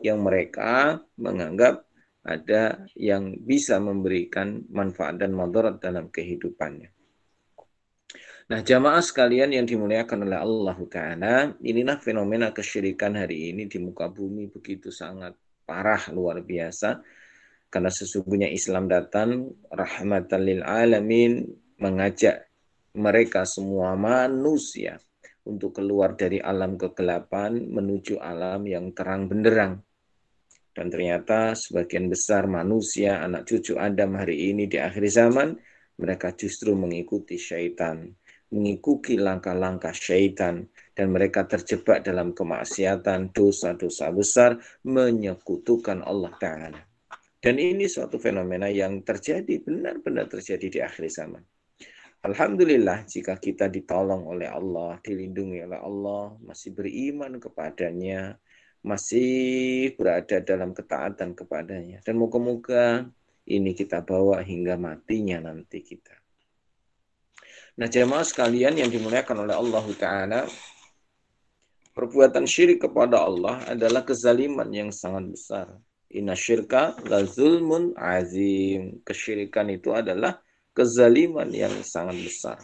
yang 0.02 0.24
mereka 0.24 1.02
menganggap 1.20 1.86
ada 2.24 2.88
yang 2.96 3.36
bisa 3.44 3.78
memberikan 3.84 4.64
manfaat 4.72 5.20
dan 5.20 5.36
madarat 5.36 5.78
dalam 5.84 6.08
kehidupannya. 6.08 7.03
Nah, 8.44 8.60
jamaah 8.60 9.00
sekalian 9.00 9.56
yang 9.56 9.64
dimuliakan 9.64 10.28
oleh 10.28 10.36
Allah 10.36 10.78
Ta'ala, 10.92 11.36
inilah 11.64 11.96
fenomena 12.04 12.52
kesyirikan 12.52 13.16
hari 13.16 13.56
ini 13.56 13.72
di 13.72 13.80
muka 13.80 14.12
bumi 14.12 14.52
begitu 14.52 14.92
sangat 14.92 15.32
parah, 15.64 16.12
luar 16.12 16.44
biasa. 16.44 17.00
Karena 17.72 17.88
sesungguhnya 17.88 18.52
Islam 18.52 18.92
datang 18.92 19.48
rahmatan 19.72 20.42
lil 20.44 20.62
alamin 20.62 21.48
mengajak 21.80 22.52
mereka 22.94 23.48
semua 23.48 23.96
manusia 23.96 25.00
untuk 25.48 25.80
keluar 25.80 26.14
dari 26.20 26.44
alam 26.44 26.76
kegelapan 26.76 27.58
menuju 27.58 28.20
alam 28.20 28.68
yang 28.68 28.92
terang 28.92 29.32
benderang. 29.32 29.80
Dan 30.74 30.92
ternyata 30.92 31.56
sebagian 31.56 32.12
besar 32.12 32.50
manusia, 32.52 33.24
anak 33.24 33.48
cucu 33.48 33.80
Adam 33.80 34.20
hari 34.20 34.52
ini 34.52 34.68
di 34.68 34.82
akhir 34.82 35.06
zaman, 35.08 35.56
mereka 36.02 36.34
justru 36.34 36.74
mengikuti 36.74 37.38
syaitan, 37.38 38.10
mengikuti 38.54 39.18
langkah-langkah 39.18 39.92
syaitan, 39.92 40.70
dan 40.94 41.10
mereka 41.10 41.50
terjebak 41.50 42.06
dalam 42.06 42.38
kemaksiatan, 42.38 43.34
dosa-dosa 43.34 44.14
besar, 44.14 44.62
menyekutukan 44.86 46.06
Allah 46.06 46.34
Ta'ala. 46.38 46.82
Dan 47.44 47.60
ini 47.60 47.90
suatu 47.92 48.22
fenomena 48.22 48.72
yang 48.72 49.04
terjadi, 49.04 49.60
benar-benar 49.60 50.32
terjadi 50.32 50.68
di 50.70 50.80
akhir 50.80 51.10
zaman. 51.12 51.44
Alhamdulillah 52.24 53.04
jika 53.04 53.36
kita 53.36 53.68
ditolong 53.68 54.24
oleh 54.24 54.48
Allah, 54.48 54.96
dilindungi 55.04 55.60
oleh 55.60 55.76
Allah, 55.76 56.40
masih 56.40 56.72
beriman 56.72 57.36
kepadanya, 57.36 58.40
masih 58.80 59.92
berada 60.00 60.40
dalam 60.40 60.72
ketaatan 60.72 61.36
kepadanya. 61.36 62.00
Dan 62.00 62.16
moga-moga 62.16 63.04
ini 63.44 63.76
kita 63.76 64.08
bawa 64.08 64.40
hingga 64.40 64.80
matinya 64.80 65.52
nanti 65.52 65.84
kita. 65.84 66.23
Nah 67.74 67.90
jemaah 67.90 68.22
sekalian 68.22 68.78
yang 68.78 68.90
dimuliakan 68.94 69.50
oleh 69.50 69.56
Allah 69.58 69.86
Ta'ala, 69.98 70.42
perbuatan 71.98 72.46
syirik 72.46 72.86
kepada 72.86 73.26
Allah 73.26 73.66
adalah 73.66 74.06
kezaliman 74.06 74.70
yang 74.70 74.94
sangat 74.94 75.34
besar. 75.34 75.68
Inna 76.14 76.38
syirka 76.38 76.94
la 77.10 77.26
zulmun 77.26 77.98
azim. 77.98 79.02
Kesyirikan 79.02 79.74
itu 79.74 79.90
adalah 79.90 80.38
kezaliman 80.78 81.50
yang 81.50 81.74
sangat 81.82 82.18
besar. 82.22 82.62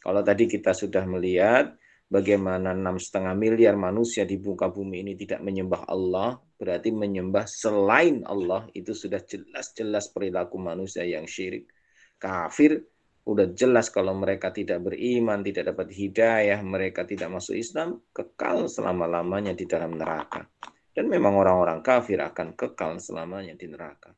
Kalau 0.00 0.24
tadi 0.24 0.48
kita 0.48 0.72
sudah 0.72 1.04
melihat 1.04 1.76
bagaimana 2.08 2.72
enam 2.72 2.96
setengah 2.96 3.36
miliar 3.36 3.76
manusia 3.76 4.24
di 4.24 4.40
muka 4.40 4.72
bumi 4.72 5.04
ini 5.04 5.12
tidak 5.20 5.44
menyembah 5.44 5.84
Allah, 5.84 6.40
berarti 6.56 6.88
menyembah 6.88 7.44
selain 7.44 8.24
Allah 8.24 8.64
itu 8.72 8.96
sudah 8.96 9.20
jelas-jelas 9.20 10.08
perilaku 10.16 10.56
manusia 10.56 11.04
yang 11.04 11.28
syirik. 11.28 11.68
Kafir 12.16 12.80
udah 13.26 13.52
jelas 13.52 13.92
kalau 13.92 14.16
mereka 14.16 14.48
tidak 14.48 14.80
beriman, 14.80 15.44
tidak 15.44 15.74
dapat 15.74 15.92
hidayah, 15.92 16.60
mereka 16.64 17.04
tidak 17.04 17.28
masuk 17.28 17.58
Islam, 17.58 18.00
kekal 18.10 18.66
selama-lamanya 18.66 19.52
di 19.52 19.68
dalam 19.68 19.96
neraka. 19.96 20.48
Dan 20.90 21.06
memang 21.06 21.38
orang-orang 21.38 21.84
kafir 21.84 22.18
akan 22.18 22.56
kekal 22.56 22.98
selamanya 22.98 23.54
di 23.54 23.70
neraka. 23.70 24.10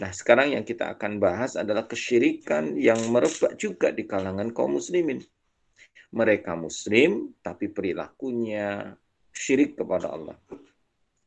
Nah, 0.00 0.10
sekarang 0.14 0.56
yang 0.56 0.64
kita 0.64 0.96
akan 0.96 1.20
bahas 1.20 1.58
adalah 1.60 1.84
kesyirikan 1.84 2.78
yang 2.78 3.00
merebak 3.12 3.58
juga 3.60 3.92
di 3.92 4.08
kalangan 4.08 4.48
kaum 4.54 4.80
muslimin. 4.80 5.20
Mereka 6.14 6.56
muslim, 6.56 7.36
tapi 7.44 7.68
perilakunya 7.68 8.96
syirik 9.34 9.76
kepada 9.76 10.10
Allah. 10.14 10.36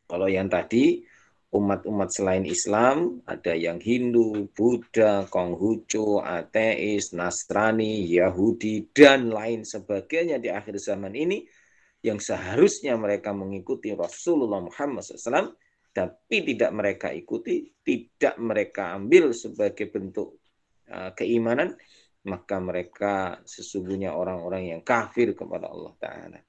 Kalau 0.09 0.27
yang 0.27 0.50
tadi, 0.50 1.05
umat-umat 1.53 2.10
selain 2.10 2.43
Islam, 2.50 3.22
ada 3.29 3.53
yang 3.53 3.77
Hindu, 3.77 4.50
Buddha, 4.57 5.29
Konghucu, 5.29 6.17
ateis, 6.17 7.13
Nasrani, 7.13 8.01
Yahudi, 8.10 8.89
dan 8.89 9.29
lain 9.29 9.62
sebagainya 9.62 10.41
di 10.41 10.50
akhir 10.50 10.81
zaman 10.81 11.13
ini, 11.13 11.45
yang 12.01 12.17
seharusnya 12.17 12.98
mereka 12.98 13.31
mengikuti 13.31 13.93
Rasulullah 13.93 14.65
Muhammad 14.65 15.05
SAW, 15.05 15.53
tapi 15.93 16.38
tidak 16.41 16.74
mereka 16.74 17.13
ikuti, 17.13 17.69
tidak 17.86 18.36
mereka 18.41 18.98
ambil 18.98 19.29
sebagai 19.31 19.93
bentuk 19.93 20.41
uh, 20.89 21.13
keimanan, 21.13 21.77
maka 22.25 22.57
mereka 22.57 23.39
sesungguhnya 23.45 24.17
orang-orang 24.17 24.74
yang 24.74 24.81
kafir 24.81 25.38
kepada 25.38 25.69
Allah 25.69 25.93
Ta'ala. 26.01 26.39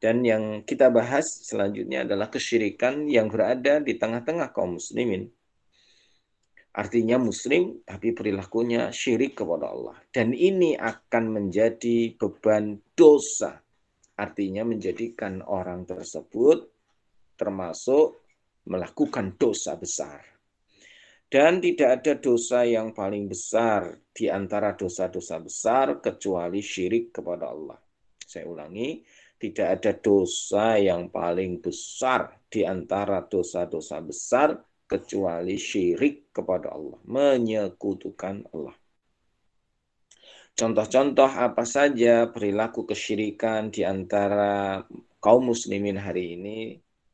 Dan 0.00 0.24
yang 0.24 0.64
kita 0.64 0.88
bahas 0.88 1.44
selanjutnya 1.44 2.08
adalah 2.08 2.32
kesyirikan 2.32 3.04
yang 3.04 3.28
berada 3.28 3.84
di 3.84 4.00
tengah-tengah 4.00 4.48
kaum 4.48 4.80
muslimin. 4.80 5.28
Artinya 6.72 7.20
muslim 7.20 7.84
tapi 7.84 8.16
perilakunya 8.16 8.88
syirik 8.88 9.36
kepada 9.36 9.68
Allah. 9.68 10.00
Dan 10.08 10.32
ini 10.32 10.72
akan 10.72 11.24
menjadi 11.36 12.16
beban 12.16 12.80
dosa. 12.96 13.60
Artinya 14.16 14.64
menjadikan 14.64 15.44
orang 15.44 15.84
tersebut 15.84 16.64
termasuk 17.36 18.24
melakukan 18.72 19.36
dosa 19.36 19.76
besar. 19.76 20.24
Dan 21.30 21.62
tidak 21.62 22.02
ada 22.02 22.12
dosa 22.18 22.64
yang 22.66 22.90
paling 22.90 23.28
besar 23.30 24.00
di 24.10 24.26
antara 24.32 24.74
dosa-dosa 24.74 25.38
besar 25.38 26.02
kecuali 26.02 26.58
syirik 26.58 27.14
kepada 27.14 27.52
Allah. 27.52 27.78
Saya 28.18 28.50
ulangi, 28.50 28.98
tidak 29.40 29.80
ada 29.80 29.92
dosa 29.96 30.76
yang 30.76 31.08
paling 31.08 31.64
besar 31.64 32.36
di 32.52 32.60
antara 32.68 33.24
dosa-dosa 33.24 34.04
besar 34.04 34.52
kecuali 34.84 35.56
syirik 35.56 36.28
kepada 36.28 36.76
Allah, 36.76 37.00
menyekutukan 37.08 38.52
Allah. 38.52 38.76
Contoh-contoh 40.52 41.30
apa 41.30 41.64
saja 41.64 42.28
perilaku 42.28 42.84
kesyirikan 42.84 43.72
di 43.72 43.80
antara 43.80 44.84
kaum 45.16 45.48
muslimin 45.48 45.96
hari 45.96 46.36
ini 46.36 46.58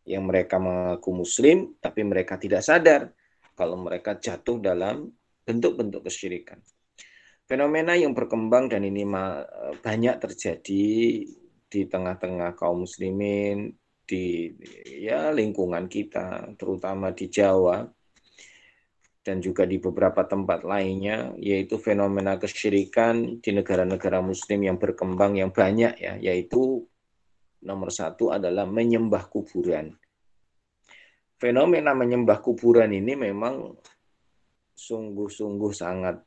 yang 0.03 0.27
mereka 0.27 0.59
mengaku 0.59 1.15
muslim 1.15 1.79
tapi 1.79 2.03
mereka 2.03 2.43
tidak 2.43 2.67
sadar 2.67 3.15
kalau 3.55 3.79
mereka 3.79 4.19
jatuh 4.19 4.59
dalam 4.59 5.15
bentuk-bentuk 5.47 6.11
kesyirikan. 6.11 6.59
Fenomena 7.47 7.95
yang 7.95 8.11
berkembang 8.11 8.67
dan 8.67 8.83
ini 8.83 9.07
banyak 9.79 10.17
terjadi 10.19 10.87
di 11.67 11.87
tengah-tengah 11.87 12.55
kaum 12.55 12.87
muslimin 12.87 13.75
di 14.07 14.55
ya 15.03 15.35
lingkungan 15.35 15.91
kita 15.91 16.55
terutama 16.55 17.11
di 17.11 17.27
Jawa 17.27 17.83
dan 19.27 19.43
juga 19.43 19.67
di 19.67 19.83
beberapa 19.83 20.23
tempat 20.23 20.63
lainnya 20.63 21.35
yaitu 21.43 21.83
fenomena 21.83 22.39
kesyirikan 22.39 23.43
di 23.43 23.51
negara-negara 23.51 24.23
muslim 24.23 24.63
yang 24.63 24.79
berkembang 24.79 25.35
yang 25.35 25.51
banyak 25.51 25.99
ya 25.99 26.15
yaitu 26.23 26.87
nomor 27.67 27.91
satu 27.91 28.31
adalah 28.31 28.63
menyembah 28.63 29.27
kuburan 29.27 29.91
fenomena 31.37 31.93
menyembah 31.93 32.39
kuburan 32.39 32.95
ini 32.95 33.19
memang 33.19 33.75
sungguh-sungguh 34.77 35.73
sangat 35.73 36.21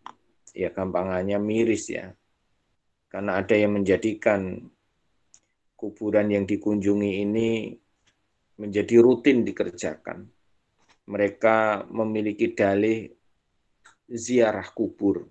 ya 0.54 0.74
gampangannya 0.74 1.38
miris 1.38 1.94
ya. 1.94 2.10
Karena 3.10 3.42
ada 3.42 3.56
yang 3.58 3.78
menjadikan 3.78 4.70
kuburan 5.80 6.28
yang 6.28 6.44
dikunjungi 6.44 7.24
ini 7.24 7.72
menjadi 8.60 9.00
rutin 9.00 9.48
dikerjakan. 9.48 10.28
Mereka 11.08 11.88
memiliki 11.88 12.52
dalih 12.52 13.08
ziarah 14.12 14.68
kubur. 14.76 15.24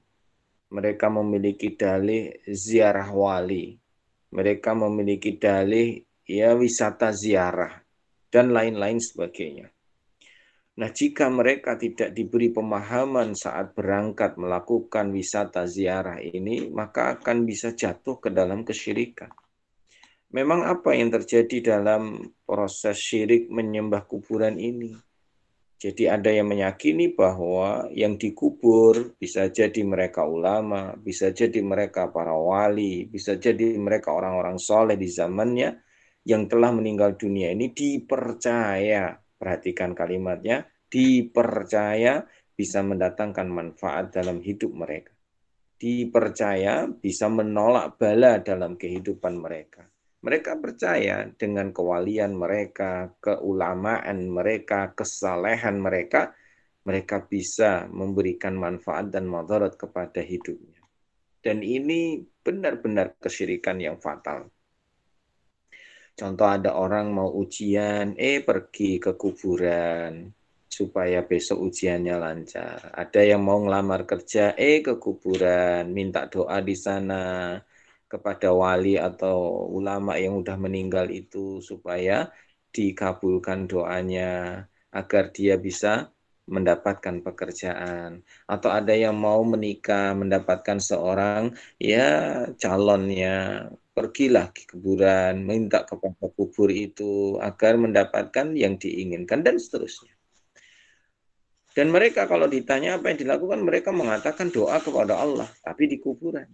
Mereka 0.73 1.13
memiliki 1.13 1.77
dalih 1.77 2.33
ziarah 2.49 3.13
wali. 3.13 3.77
Mereka 4.33 4.73
memiliki 4.73 5.37
dalih 5.37 6.01
ya 6.25 6.57
wisata 6.57 7.13
ziarah 7.13 7.85
dan 8.33 8.53
lain-lain 8.53 9.01
sebagainya. 9.01 9.69
Nah, 10.79 10.95
jika 10.95 11.27
mereka 11.27 11.75
tidak 11.75 12.15
diberi 12.15 12.55
pemahaman 12.55 13.35
saat 13.35 13.75
berangkat 13.75 14.39
melakukan 14.39 15.11
wisata 15.11 15.67
ziarah 15.67 16.23
ini, 16.23 16.71
maka 16.71 17.19
akan 17.19 17.43
bisa 17.43 17.75
jatuh 17.75 18.23
ke 18.23 18.31
dalam 18.31 18.63
kesyirikan. 18.63 19.33
Memang 20.29 20.61
apa 20.69 20.93
yang 20.93 21.09
terjadi 21.09 21.81
dalam 21.81 22.21
proses 22.45 23.01
syirik 23.01 23.49
menyembah 23.49 24.05
kuburan 24.05 24.61
ini? 24.61 24.93
Jadi 25.81 26.05
ada 26.05 26.29
yang 26.29 26.53
meyakini 26.53 27.17
bahwa 27.17 27.89
yang 27.97 28.21
dikubur 28.21 29.17
bisa 29.17 29.49
jadi 29.49 29.81
mereka 29.89 30.29
ulama, 30.29 30.93
bisa 31.01 31.33
jadi 31.33 31.65
mereka 31.65 32.13
para 32.13 32.37
wali, 32.37 33.09
bisa 33.09 33.41
jadi 33.41 33.81
mereka 33.81 34.13
orang-orang 34.13 34.61
soleh 34.61 35.01
di 35.01 35.09
zamannya, 35.09 35.81
yang 36.29 36.45
telah 36.45 36.77
meninggal 36.77 37.17
dunia 37.17 37.49
ini 37.49 37.73
dipercaya, 37.73 39.17
perhatikan 39.17 39.97
kalimatnya, 39.97 40.69
dipercaya 40.93 42.21
bisa 42.53 42.85
mendatangkan 42.85 43.49
manfaat 43.49 44.13
dalam 44.13 44.45
hidup 44.45 44.77
mereka. 44.77 45.17
Dipercaya 45.79 46.85
bisa 46.85 47.33
menolak 47.33 47.97
bala 47.97 48.45
dalam 48.45 48.77
kehidupan 48.77 49.41
mereka. 49.41 49.89
Mereka 50.19 50.59
percaya 50.59 51.31
dengan 51.39 51.71
kewalian 51.71 52.35
mereka, 52.35 53.15
keulamaan 53.23 54.27
mereka, 54.27 54.91
kesalehan 54.93 55.79
mereka, 55.79 56.35
mereka 56.83 57.23
bisa 57.23 57.87
memberikan 57.87 58.59
manfaat 58.59 59.15
dan 59.15 59.31
madarat 59.31 59.79
kepada 59.79 60.19
hidupnya. 60.19 60.83
Dan 61.39 61.63
ini 61.63 62.19
benar-benar 62.43 63.15
kesyirikan 63.23 63.79
yang 63.79 64.03
fatal 64.03 64.51
Contoh 66.19 66.51
ada 66.51 66.75
orang 66.75 67.15
mau 67.15 67.31
ujian, 67.31 68.19
eh 68.19 68.43
pergi 68.43 68.99
ke 68.99 69.15
kuburan 69.15 70.27
supaya 70.67 71.23
besok 71.23 71.71
ujiannya 71.71 72.19
lancar. 72.19 72.91
Ada 72.91 73.23
yang 73.23 73.47
mau 73.47 73.63
ngelamar 73.63 74.03
kerja, 74.03 74.51
eh 74.59 74.83
ke 74.83 74.99
kuburan, 74.99 75.87
minta 75.95 76.27
doa 76.27 76.59
di 76.59 76.75
sana 76.75 77.55
kepada 78.09 78.51
wali 78.51 78.97
atau 78.97 79.69
ulama 79.69 80.17
yang 80.17 80.41
udah 80.41 80.57
meninggal 80.57 81.07
itu 81.13 81.61
supaya 81.61 82.33
dikabulkan 82.73 83.69
doanya 83.69 84.65
agar 84.93 85.31
dia 85.37 85.61
bisa 85.61 86.09
mendapatkan 86.49 87.21
pekerjaan 87.21 88.25
atau 88.49 88.71
ada 88.73 88.97
yang 88.97 89.13
mau 89.13 89.45
menikah 89.45 90.17
mendapatkan 90.17 90.81
seorang 90.81 91.53
ya 91.77 92.09
calonnya 92.57 93.69
pergilah 93.99 94.55
ke 94.55 94.63
kuburan, 94.71 95.43
minta 95.43 95.83
kepada 95.83 96.31
kubur 96.31 96.71
itu 96.71 97.35
agar 97.43 97.75
mendapatkan 97.75 98.55
yang 98.55 98.79
diinginkan 98.79 99.43
dan 99.43 99.59
seterusnya. 99.59 100.15
Dan 101.75 101.91
mereka 101.91 102.31
kalau 102.31 102.47
ditanya 102.47 103.03
apa 103.03 103.11
yang 103.11 103.27
dilakukan, 103.27 103.59
mereka 103.59 103.91
mengatakan 103.91 104.55
doa 104.55 104.79
kepada 104.79 105.19
Allah, 105.19 105.51
tapi 105.67 105.91
di 105.91 105.99
kuburan. 105.99 106.47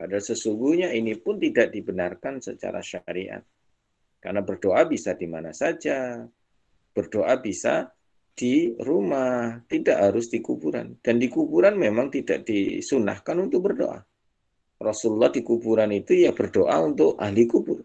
Padahal 0.00 0.24
sesungguhnya 0.24 0.96
ini 0.96 1.12
pun 1.20 1.36
tidak 1.36 1.76
dibenarkan 1.76 2.40
secara 2.40 2.80
syariat. 2.80 3.44
Karena 4.16 4.40
berdoa 4.40 4.88
bisa 4.88 5.12
di 5.12 5.28
mana 5.28 5.52
saja. 5.52 6.24
Berdoa 6.96 7.36
bisa 7.36 7.92
di 8.32 8.72
rumah, 8.80 9.60
tidak 9.68 10.00
harus 10.00 10.32
di 10.32 10.40
kuburan. 10.40 10.96
Dan 11.04 11.20
di 11.20 11.28
kuburan 11.28 11.76
memang 11.76 12.08
tidak 12.08 12.48
disunahkan 12.48 13.44
untuk 13.44 13.68
berdoa. 13.68 14.00
Rasulullah 14.80 15.28
di 15.28 15.44
kuburan 15.44 15.92
itu 15.92 16.24
ya 16.24 16.32
berdoa 16.32 16.80
untuk 16.80 17.20
ahli 17.20 17.44
kubur. 17.44 17.84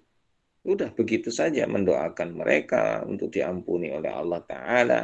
Udah 0.64 0.96
begitu 0.96 1.36
saja 1.36 1.68
mendoakan 1.68 2.32
mereka 2.32 3.04
untuk 3.04 3.28
diampuni 3.28 3.92
oleh 3.92 4.08
Allah 4.08 4.40
Ta'ala. 4.40 5.02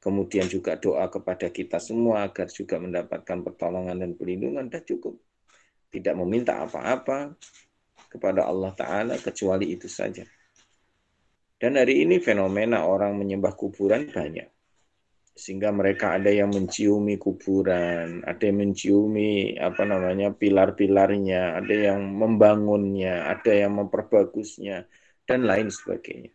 Kemudian 0.00 0.48
juga 0.48 0.80
doa 0.80 1.12
kepada 1.12 1.52
kita 1.52 1.76
semua 1.76 2.24
agar 2.24 2.48
juga 2.48 2.80
mendapatkan 2.80 3.44
pertolongan 3.44 4.00
dan 4.00 4.16
perlindungan. 4.16 4.72
Dan 4.72 4.80
cukup. 4.88 5.27
Tidak 5.88 6.14
meminta 6.14 6.60
apa-apa 6.60 7.32
kepada 8.08 8.44
Allah 8.44 8.72
Ta'ala 8.76 9.14
kecuali 9.20 9.72
itu 9.72 9.88
saja. 9.88 10.24
Dan 11.58 11.74
hari 11.74 12.06
ini 12.06 12.22
fenomena 12.22 12.86
orang 12.86 13.18
menyembah 13.18 13.56
kuburan 13.58 14.06
banyak 14.12 14.48
sehingga 15.38 15.70
mereka 15.70 16.18
ada 16.18 16.34
yang 16.34 16.50
menciumi 16.50 17.14
kuburan, 17.14 18.26
ada 18.26 18.42
yang 18.42 18.58
menciumi 18.58 19.54
apa 19.54 19.86
namanya 19.86 20.34
pilar-pilarnya, 20.34 21.62
ada 21.62 21.74
yang 21.94 22.10
membangunnya, 22.10 23.30
ada 23.30 23.54
yang 23.54 23.78
memperbagusnya 23.78 24.90
dan 25.22 25.46
lain 25.46 25.70
sebagainya. 25.70 26.34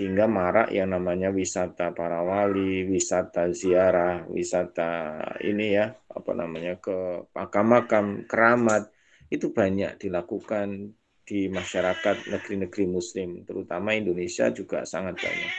Sehingga 0.00 0.24
marak 0.24 0.72
yang 0.72 0.96
namanya 0.96 1.28
wisata 1.28 1.92
para 1.92 2.24
wali, 2.24 2.88
wisata 2.88 3.52
ziarah, 3.52 4.24
wisata 4.32 5.20
ini 5.44 5.76
ya, 5.76 5.92
apa 5.92 6.32
namanya 6.32 6.80
ke 6.80 7.28
makam-makam 7.36 8.24
keramat 8.24 8.88
itu 9.28 9.52
banyak 9.52 10.00
dilakukan 10.00 10.96
di 11.20 11.52
masyarakat 11.52 12.32
negeri-negeri 12.32 12.88
muslim, 12.88 13.44
terutama 13.44 13.92
Indonesia 13.92 14.48
juga 14.48 14.88
sangat 14.88 15.20
banyak. 15.20 15.52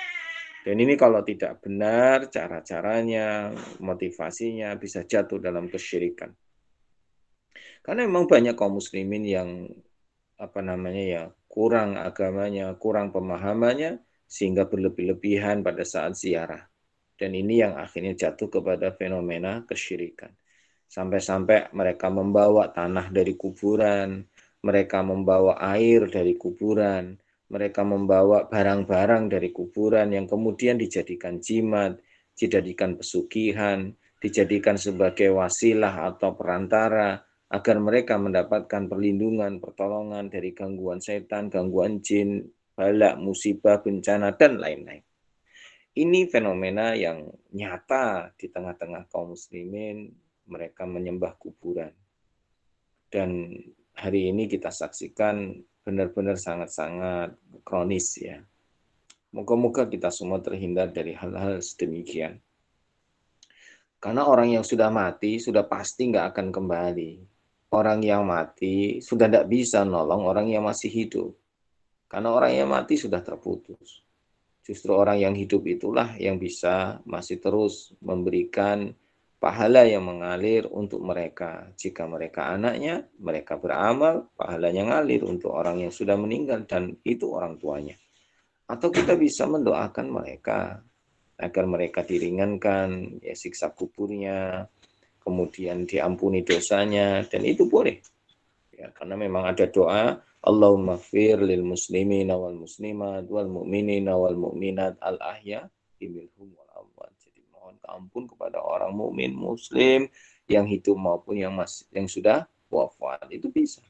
Dan 0.66 0.76
ini 0.82 0.98
kalau 0.98 1.22
tidak 1.22 1.62
benar 1.62 2.26
cara-caranya, 2.34 3.54
motivasinya 3.78 4.74
bisa 4.74 5.06
jatuh 5.06 5.38
dalam 5.38 5.70
kesyirikan. 5.70 6.34
Karena 7.86 8.10
memang 8.10 8.26
banyak 8.26 8.58
kaum 8.58 8.82
muslimin 8.82 9.22
yang 9.22 9.70
apa 10.42 10.66
namanya 10.66 11.04
ya 11.06 11.24
kurang 11.46 11.94
agamanya, 11.94 12.74
kurang 12.82 13.14
pemahamannya 13.14 14.02
sehingga 14.32 14.64
berlebih-lebihan 14.64 15.60
pada 15.60 15.84
saat 15.84 16.16
ziarah. 16.16 16.64
Dan 17.20 17.36
ini 17.36 17.60
yang 17.60 17.76
akhirnya 17.76 18.16
jatuh 18.16 18.48
kepada 18.48 18.96
fenomena 18.96 19.68
kesyirikan. 19.68 20.32
Sampai-sampai 20.88 21.76
mereka 21.76 22.08
membawa 22.08 22.72
tanah 22.72 23.12
dari 23.12 23.36
kuburan, 23.36 24.24
mereka 24.64 25.04
membawa 25.04 25.60
air 25.76 26.08
dari 26.08 26.40
kuburan, 26.40 27.20
mereka 27.52 27.84
membawa 27.84 28.48
barang-barang 28.48 29.28
dari 29.28 29.52
kuburan 29.52 30.16
yang 30.16 30.24
kemudian 30.24 30.80
dijadikan 30.80 31.44
jimat, 31.44 32.00
dijadikan 32.32 32.96
pesugihan, 32.96 33.92
dijadikan 34.24 34.80
sebagai 34.80 35.36
wasilah 35.36 36.16
atau 36.16 36.32
perantara 36.40 37.20
agar 37.52 37.78
mereka 37.84 38.16
mendapatkan 38.16 38.88
perlindungan, 38.88 39.60
pertolongan 39.60 40.32
dari 40.32 40.56
gangguan 40.56 41.04
setan, 41.04 41.52
gangguan 41.52 42.00
jin, 42.00 42.40
balak, 42.82 43.14
musibah, 43.22 43.78
bencana, 43.78 44.34
dan 44.34 44.58
lain-lain. 44.58 45.06
Ini 45.94 46.26
fenomena 46.34 46.98
yang 46.98 47.30
nyata 47.54 48.34
di 48.34 48.50
tengah-tengah 48.50 49.06
kaum 49.14 49.38
muslimin, 49.38 50.10
mereka 50.50 50.90
menyembah 50.90 51.38
kuburan. 51.38 51.94
Dan 53.06 53.54
hari 53.94 54.34
ini 54.34 54.50
kita 54.50 54.74
saksikan 54.74 55.62
benar-benar 55.86 56.42
sangat-sangat 56.42 57.38
kronis 57.62 58.18
ya. 58.18 58.42
Moga-moga 59.30 59.86
kita 59.86 60.10
semua 60.10 60.42
terhindar 60.42 60.90
dari 60.90 61.14
hal-hal 61.14 61.62
sedemikian. 61.62 62.42
Karena 64.02 64.26
orang 64.26 64.58
yang 64.58 64.66
sudah 64.66 64.90
mati 64.90 65.38
sudah 65.38 65.70
pasti 65.70 66.10
nggak 66.10 66.34
akan 66.34 66.48
kembali. 66.50 67.12
Orang 67.72 68.02
yang 68.02 68.26
mati 68.26 69.04
sudah 69.04 69.30
tidak 69.30 69.46
bisa 69.48 69.86
nolong 69.86 70.26
orang 70.26 70.50
yang 70.50 70.66
masih 70.66 70.90
hidup. 70.90 71.41
Karena 72.12 72.36
orang 72.36 72.52
yang 72.52 72.68
mati 72.68 73.00
sudah 73.00 73.24
terputus. 73.24 74.04
Justru 74.60 74.92
orang 74.92 75.16
yang 75.16 75.32
hidup 75.32 75.64
itulah 75.64 76.20
yang 76.20 76.36
bisa 76.36 77.00
masih 77.08 77.40
terus 77.40 77.96
memberikan 78.04 78.92
pahala 79.40 79.88
yang 79.88 80.04
mengalir 80.04 80.68
untuk 80.68 81.00
mereka. 81.02 81.72
Jika 81.80 82.06
mereka 82.12 82.52
anaknya, 82.52 83.08
mereka 83.16 83.56
beramal, 83.56 84.28
pahalanya 84.36 84.92
ngalir 84.92 85.24
untuk 85.24 85.56
orang 85.56 85.88
yang 85.88 85.90
sudah 85.96 86.20
meninggal 86.20 86.68
dan 86.68 87.00
itu 87.08 87.32
orang 87.32 87.56
tuanya. 87.56 87.96
Atau 88.68 88.92
kita 88.92 89.16
bisa 89.16 89.48
mendoakan 89.48 90.08
mereka 90.12 90.84
agar 91.42 91.66
mereka 91.66 92.06
diringankan 92.06 93.18
ya 93.24 93.34
siksa 93.34 93.74
kuburnya, 93.74 94.68
kemudian 95.18 95.90
diampuni 95.90 96.46
dosanya 96.46 97.26
dan 97.26 97.42
itu 97.48 97.66
boleh. 97.66 97.98
Ya, 98.82 98.90
karena 98.98 99.14
memang 99.14 99.46
ada 99.46 99.70
doa 99.70 100.18
Allahumma 100.42 100.98
fir 100.98 101.38
lil 101.38 101.62
muslimin 101.62 102.34
wal 102.34 102.58
muslimat 102.58 103.30
wal 103.30 103.46
mu'minin 103.46 104.10
wal 104.10 104.34
mu'minat 104.34 104.98
al 104.98 105.22
ahya 105.22 105.70
minhum 106.02 106.50
wal 106.58 106.72
amwat. 106.82 107.14
Jadi 107.22 107.46
mohon 107.54 107.78
ampun 107.86 108.26
kepada 108.26 108.58
orang 108.58 108.90
mukmin 108.90 109.38
muslim 109.38 110.10
yang 110.50 110.66
hidup 110.66 110.98
maupun 110.98 111.38
yang 111.38 111.54
masih 111.54 111.86
yang 111.94 112.10
sudah 112.10 112.50
wafat. 112.74 113.30
Itu 113.30 113.54
bisa. 113.54 113.86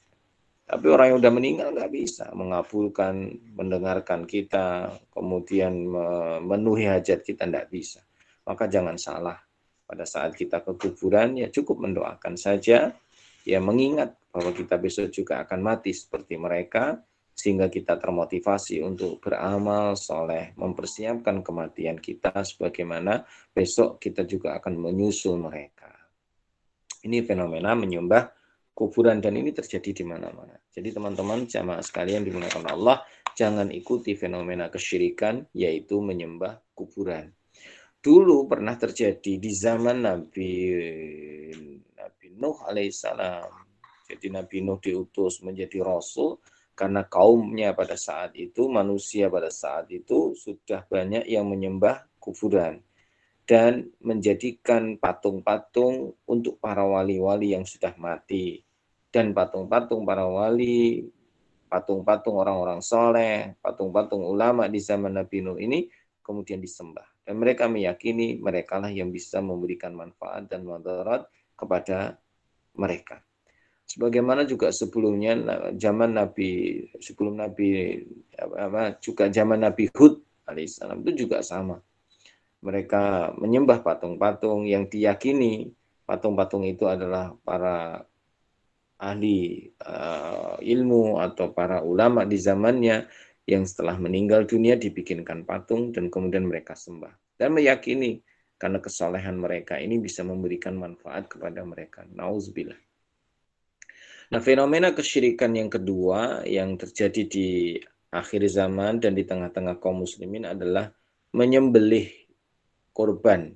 Tapi 0.68 0.88
orang 0.92 1.16
yang 1.16 1.18
sudah 1.24 1.34
meninggal 1.36 1.68
nggak 1.72 1.92
bisa 1.92 2.28
mengabulkan, 2.36 3.32
mendengarkan 3.56 4.28
kita, 4.28 4.92
kemudian 5.12 5.88
memenuhi 5.88 6.92
hajat 6.92 7.24
kita 7.24 7.48
nggak 7.48 7.72
bisa. 7.72 8.04
Maka 8.44 8.68
jangan 8.68 9.00
salah. 9.00 9.40
Pada 9.88 10.04
saat 10.08 10.36
kita 10.36 10.64
ke 10.64 10.76
kuburan 10.76 11.36
ya 11.36 11.52
cukup 11.52 11.84
mendoakan 11.84 12.40
saja 12.40 12.96
ya 13.44 13.60
mengingat 13.60 14.21
bahwa 14.32 14.56
kita 14.56 14.80
besok 14.80 15.12
juga 15.12 15.44
akan 15.44 15.60
mati 15.60 15.92
seperti 15.92 16.40
mereka 16.40 16.98
sehingga 17.36 17.68
kita 17.68 18.00
termotivasi 18.00 18.80
untuk 18.84 19.20
beramal 19.20 20.00
soleh, 20.00 20.56
mempersiapkan 20.56 21.44
kematian 21.44 22.00
kita 22.00 22.32
sebagaimana 22.32 23.28
besok 23.52 24.00
kita 24.00 24.24
juga 24.24 24.56
akan 24.60 24.78
menyusul 24.80 25.40
mereka. 25.40 25.92
Ini 27.02 27.26
fenomena 27.26 27.76
menyembah 27.76 28.30
kuburan 28.72 29.20
dan 29.20 29.36
ini 29.36 29.52
terjadi 29.52 29.92
di 29.92 30.04
mana-mana. 30.06 30.54
Jadi 30.72 30.96
teman-teman 30.96 31.50
jamaah 31.50 31.82
sekalian 31.84 32.24
dimuliakan 32.24 32.72
Allah, 32.72 33.04
jangan 33.34 33.74
ikuti 33.74 34.14
fenomena 34.14 34.70
kesyirikan 34.70 35.44
yaitu 35.58 35.98
menyembah 36.00 36.62
kuburan. 36.78 37.34
Dulu 38.02 38.50
pernah 38.50 38.78
terjadi 38.78 39.38
di 39.38 39.52
zaman 39.54 40.06
Nabi 40.06 40.50
Nuh 42.42 42.58
alaihissalam. 42.66 43.61
Jadi 44.12 44.28
Nabi 44.28 44.58
Nuh 44.60 44.80
diutus 44.84 45.40
menjadi 45.40 45.80
rasul 45.80 46.44
karena 46.76 47.06
kaumnya 47.06 47.72
pada 47.78 47.96
saat 47.96 48.36
itu, 48.36 48.68
manusia 48.68 49.32
pada 49.32 49.48
saat 49.48 49.88
itu 49.92 50.34
sudah 50.34 50.84
banyak 50.88 51.30
yang 51.30 51.48
menyembah 51.48 52.10
kuburan 52.18 52.82
dan 53.46 53.92
menjadikan 54.00 54.96
patung-patung 54.96 56.16
untuk 56.26 56.58
para 56.58 56.88
wali-wali 56.88 57.54
yang 57.54 57.68
sudah 57.68 57.94
mati. 58.00 58.64
Dan 59.12 59.36
patung-patung 59.36 60.08
para 60.08 60.24
wali, 60.24 61.04
patung-patung 61.68 62.40
orang-orang 62.40 62.80
soleh, 62.80 63.60
patung-patung 63.60 64.24
ulama 64.24 64.72
di 64.72 64.80
zaman 64.80 65.20
Nabi 65.20 65.44
Nuh 65.44 65.60
ini 65.60 65.88
kemudian 66.24 66.64
disembah. 66.64 67.04
Dan 67.22 67.38
mereka 67.38 67.68
meyakini 67.68 68.40
mereka 68.40 68.80
lah 68.80 68.90
yang 68.90 69.12
bisa 69.12 69.44
memberikan 69.44 69.94
manfaat 69.94 70.48
dan 70.48 70.64
madarat 70.64 71.28
kepada 71.54 72.18
mereka. 72.74 73.20
Sebagaimana 73.92 74.48
juga 74.48 74.72
sebelumnya 74.72 75.36
zaman 75.76 76.16
Nabi 76.16 76.80
sebelum 77.04 77.44
Nabi 77.44 78.00
apa, 78.40 78.96
juga 79.04 79.28
zaman 79.28 79.68
Nabi 79.68 79.92
Hud 79.92 80.24
alaihissalam 80.48 81.04
itu 81.04 81.28
juga 81.28 81.44
sama. 81.44 81.76
Mereka 82.64 83.36
menyembah 83.36 83.84
patung-patung 83.84 84.64
yang 84.64 84.88
diyakini 84.88 85.76
patung-patung 86.08 86.64
itu 86.64 86.88
adalah 86.88 87.36
para 87.44 88.08
ahli 89.02 89.68
uh, 89.82 90.56
ilmu 90.62 91.20
atau 91.20 91.52
para 91.52 91.82
ulama 91.82 92.24
di 92.24 92.38
zamannya 92.38 93.10
yang 93.50 93.66
setelah 93.66 93.98
meninggal 93.98 94.46
dunia 94.46 94.78
dibikinkan 94.78 95.44
patung 95.44 95.90
dan 95.90 96.08
kemudian 96.14 96.46
mereka 96.46 96.78
sembah 96.78 97.12
dan 97.36 97.58
meyakini 97.58 98.22
karena 98.62 98.78
kesalehan 98.78 99.42
mereka 99.42 99.82
ini 99.82 99.98
bisa 99.98 100.22
memberikan 100.22 100.78
manfaat 100.78 101.26
kepada 101.26 101.66
mereka. 101.66 102.06
Nauzubillah. 102.14 102.91
Nah, 104.32 104.40
fenomena 104.40 104.96
kesyirikan 104.96 105.52
yang 105.52 105.68
kedua 105.68 106.48
yang 106.48 106.80
terjadi 106.80 107.28
di 107.28 107.76
akhir 108.16 108.48
zaman 108.48 109.04
dan 109.04 109.12
di 109.12 109.28
tengah-tengah 109.28 109.84
kaum 109.84 110.08
muslimin 110.08 110.48
adalah 110.48 110.88
menyembelih 111.36 112.08
korban 112.96 113.52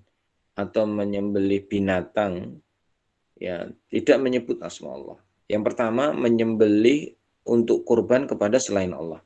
atau 0.56 0.84
menyembelih 0.84 1.64
binatang 1.68 2.60
ya 3.40 3.72
tidak 3.88 4.18
menyebut 4.20 4.60
asma 4.60 4.92
Allah. 4.92 5.18
Yang 5.48 5.64
pertama 5.72 6.12
menyembelih 6.12 7.16
untuk 7.48 7.88
korban 7.88 8.28
kepada 8.28 8.60
selain 8.60 8.92
Allah. 8.92 9.24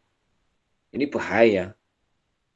Ini 0.93 1.09
bahaya 1.09 1.73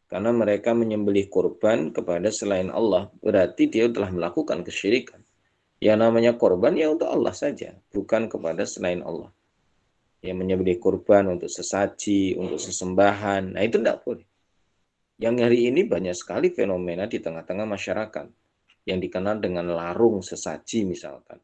karena 0.06 0.30
mereka 0.30 0.78
menyembelih 0.78 1.34
korban 1.34 1.90
kepada 1.90 2.30
selain 2.30 2.70
Allah, 2.70 3.10
berarti 3.26 3.66
dia 3.66 3.90
telah 3.90 4.14
melakukan 4.14 4.62
kesyirikan. 4.62 5.23
Yang 5.84 5.98
namanya 6.00 6.32
korban 6.40 6.80
ya 6.80 6.88
untuk 6.96 7.12
Allah 7.12 7.36
saja, 7.36 7.76
bukan 7.92 8.32
kepada 8.32 8.64
selain 8.64 9.04
Allah. 9.04 9.28
Yang 10.24 10.38
menyembelih 10.40 10.80
korban 10.80 11.28
untuk 11.28 11.52
sesaji, 11.52 12.40
untuk 12.40 12.56
sesembahan, 12.56 13.52
nah 13.52 13.60
itu 13.60 13.84
tidak 13.84 14.00
boleh. 14.08 14.24
Yang 15.20 15.36
hari 15.44 15.60
ini 15.68 15.84
banyak 15.84 16.16
sekali 16.16 16.56
fenomena 16.56 17.04
di 17.04 17.20
tengah-tengah 17.20 17.68
masyarakat 17.68 18.28
yang 18.88 19.00
dikenal 19.04 19.44
dengan 19.44 19.76
larung 19.76 20.24
sesaji 20.24 20.88
misalkan. 20.88 21.44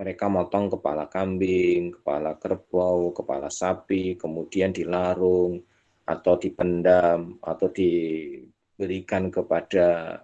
Mereka 0.00 0.32
motong 0.32 0.72
kepala 0.72 1.04
kambing, 1.12 2.00
kepala 2.00 2.40
kerbau, 2.40 3.12
kepala 3.12 3.52
sapi, 3.52 4.16
kemudian 4.16 4.72
dilarung, 4.72 5.60
atau 6.08 6.40
dipendam 6.40 7.36
atau 7.44 7.68
diberikan 7.68 9.28
kepada 9.28 10.16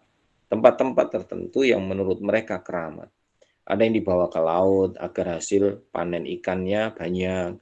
tempat-tempat 0.48 1.06
tertentu 1.12 1.60
yang 1.60 1.84
menurut 1.84 2.24
mereka 2.24 2.64
keramat. 2.64 3.12
Ada 3.64 3.88
yang 3.88 3.96
dibawa 3.96 4.28
ke 4.28 4.40
laut 4.40 4.96
agar 5.00 5.40
hasil 5.40 5.88
panen 5.88 6.28
ikannya 6.28 6.92
banyak. 6.92 7.56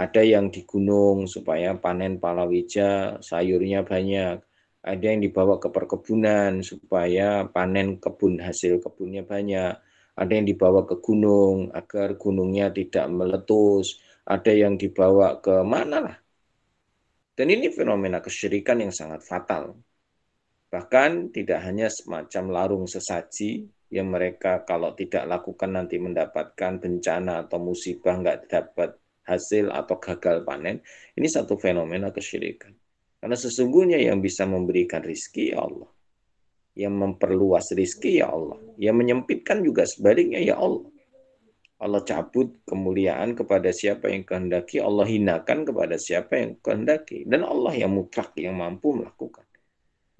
Ada 0.00 0.22
yang 0.24 0.48
di 0.48 0.64
gunung 0.64 1.26
supaya 1.26 1.76
panen 1.76 2.22
palawija 2.22 3.20
sayurnya 3.20 3.82
banyak. 3.82 4.40
Ada 4.80 5.04
yang 5.12 5.20
dibawa 5.20 5.60
ke 5.60 5.68
perkebunan 5.68 6.64
supaya 6.64 7.44
panen 7.50 8.00
kebun 8.00 8.40
hasil 8.40 8.80
kebunnya 8.80 9.26
banyak. 9.26 9.74
Ada 10.16 10.32
yang 10.32 10.46
dibawa 10.48 10.86
ke 10.88 10.96
gunung 11.02 11.68
agar 11.74 12.16
gunungnya 12.16 12.72
tidak 12.72 13.10
meletus. 13.12 14.00
Ada 14.24 14.54
yang 14.54 14.78
dibawa 14.78 15.42
ke 15.42 15.60
mana 15.66 15.98
lah 16.00 16.16
dan 17.40 17.48
ini 17.48 17.72
fenomena 17.72 18.20
kesyirikan 18.20 18.84
yang 18.84 18.92
sangat 18.92 19.24
fatal. 19.24 19.72
Bahkan 20.68 21.32
tidak 21.32 21.64
hanya 21.64 21.88
semacam 21.88 22.44
larung 22.52 22.84
sesaji 22.84 23.64
yang 23.90 24.06
mereka 24.14 24.62
kalau 24.62 24.94
tidak 24.94 25.26
lakukan 25.26 25.74
nanti 25.74 25.98
mendapatkan 25.98 26.78
bencana 26.78 27.46
atau 27.46 27.58
musibah 27.58 28.14
nggak 28.22 28.46
dapat 28.46 28.94
hasil 29.26 29.70
atau 29.74 29.98
gagal 29.98 30.46
panen. 30.46 30.82
Ini 31.18 31.26
satu 31.26 31.58
fenomena 31.58 32.14
kesyirikan. 32.14 32.70
Karena 33.20 33.36
sesungguhnya 33.36 33.98
yang 34.00 34.22
bisa 34.22 34.46
memberikan 34.46 35.02
rizki 35.02 35.52
ya 35.52 35.66
Allah. 35.66 35.90
Yang 36.78 36.94
memperluas 36.96 37.74
rizki 37.74 38.22
ya 38.22 38.30
Allah. 38.30 38.56
Yang 38.78 38.96
menyempitkan 38.96 39.60
juga 39.60 39.84
sebaliknya 39.84 40.40
ya 40.40 40.56
Allah. 40.56 40.86
Allah 41.80 42.04
cabut 42.04 42.60
kemuliaan 42.68 43.32
kepada 43.32 43.72
siapa 43.72 44.12
yang 44.12 44.20
kehendaki, 44.28 44.84
Allah 44.84 45.08
hinakan 45.08 45.64
kepada 45.64 45.96
siapa 45.96 46.36
yang 46.36 46.60
kehendaki. 46.60 47.24
Dan 47.24 47.42
Allah 47.42 47.72
yang 47.72 47.92
mutlak, 47.96 48.36
yang 48.36 48.56
mampu 48.56 48.92
melakukan. 48.92 49.49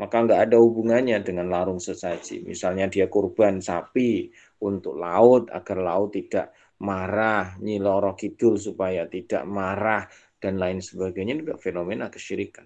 Maka 0.00 0.16
nggak 0.24 0.40
ada 0.48 0.56
hubungannya 0.56 1.20
dengan 1.20 1.52
larung 1.52 1.76
sesaji. 1.76 2.40
Misalnya 2.48 2.88
dia 2.88 3.12
kurban 3.12 3.60
sapi 3.60 4.32
untuk 4.64 4.96
laut, 4.96 5.52
agar 5.52 5.76
laut 5.76 6.16
tidak 6.16 6.56
marah, 6.80 7.60
nyiloro 7.60 8.16
kidul 8.16 8.56
supaya 8.56 9.04
tidak 9.04 9.44
marah, 9.44 10.08
dan 10.40 10.56
lain 10.56 10.80
sebagainya. 10.80 11.36
Ini 11.36 11.44
fenomena 11.60 12.08
kesyirikan. 12.08 12.64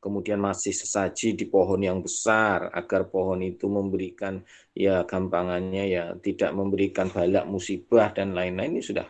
kemudian 0.00 0.40
masih 0.40 0.72
sesaji 0.72 1.36
di 1.36 1.44
pohon 1.44 1.76
yang 1.84 2.00
besar 2.00 2.72
agar 2.72 3.12
pohon 3.12 3.44
itu 3.44 3.68
memberikan 3.68 4.40
ya 4.72 5.04
gampangannya 5.04 5.84
ya 5.92 6.04
tidak 6.16 6.56
memberikan 6.56 7.12
balak 7.12 7.44
musibah 7.44 8.08
dan 8.08 8.32
lain-lain 8.32 8.80
ini 8.80 8.82
sudah 8.82 9.04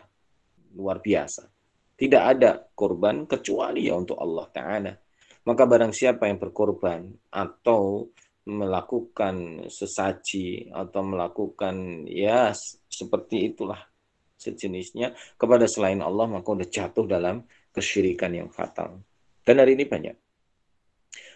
luar 0.75 0.99
biasa. 0.99 1.47
Tidak 1.95 2.23
ada 2.35 2.59
korban 2.75 3.23
kecuali 3.23 3.87
ya 3.87 3.95
untuk 3.95 4.19
Allah 4.19 4.45
Ta'ala. 4.51 4.93
Maka 5.41 5.63
barang 5.65 5.93
siapa 5.93 6.29
yang 6.29 6.37
berkorban 6.37 7.09
atau 7.33 8.09
melakukan 8.45 9.67
sesaji 9.69 10.73
atau 10.73 11.01
melakukan 11.05 12.05
ya 12.09 12.49
seperti 12.89 13.53
itulah 13.53 13.77
sejenisnya 14.41 15.13
kepada 15.37 15.69
selain 15.69 16.01
Allah 16.01 16.25
maka 16.25 16.49
sudah 16.49 16.69
jatuh 16.69 17.05
dalam 17.05 17.45
kesyirikan 17.69 18.33
yang 18.33 18.49
fatal. 18.49 19.01
Dan 19.45 19.61
hari 19.61 19.77
ini 19.77 19.85
banyak. 19.85 20.17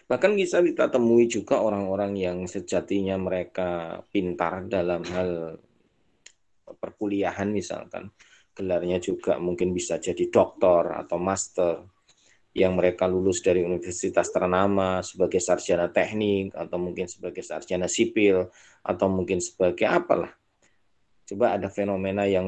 Bahkan 0.05 0.31
bisa 0.37 0.61
kita 0.61 0.89
temui 0.93 1.25
juga 1.25 1.61
orang-orang 1.65 2.13
yang 2.13 2.37
sejatinya 2.45 3.17
mereka 3.17 4.01
pintar 4.13 4.65
dalam 4.69 5.01
hal 5.01 5.57
perkuliahan 6.77 7.49
misalkan. 7.49 8.13
Gelarnya 8.55 9.01
juga 9.01 9.41
mungkin 9.41 9.73
bisa 9.73 9.97
jadi 9.97 10.29
doktor 10.29 10.93
atau 10.93 11.17
master 11.17 11.94
yang 12.55 12.79
mereka 12.79 13.03
lulus 13.03 13.43
dari 13.43 13.67
universitas 13.67 14.31
ternama 14.31 15.03
sebagai 15.03 15.43
sarjana 15.43 15.91
teknik 15.91 16.55
atau 16.55 16.79
mungkin 16.79 17.03
sebagai 17.03 17.43
sarjana 17.43 17.91
sipil 17.91 18.47
atau 18.79 19.11
mungkin 19.11 19.43
sebagai 19.43 19.83
apalah. 19.83 20.31
Coba 21.27 21.59
ada 21.59 21.67
fenomena 21.67 22.23
yang 22.23 22.47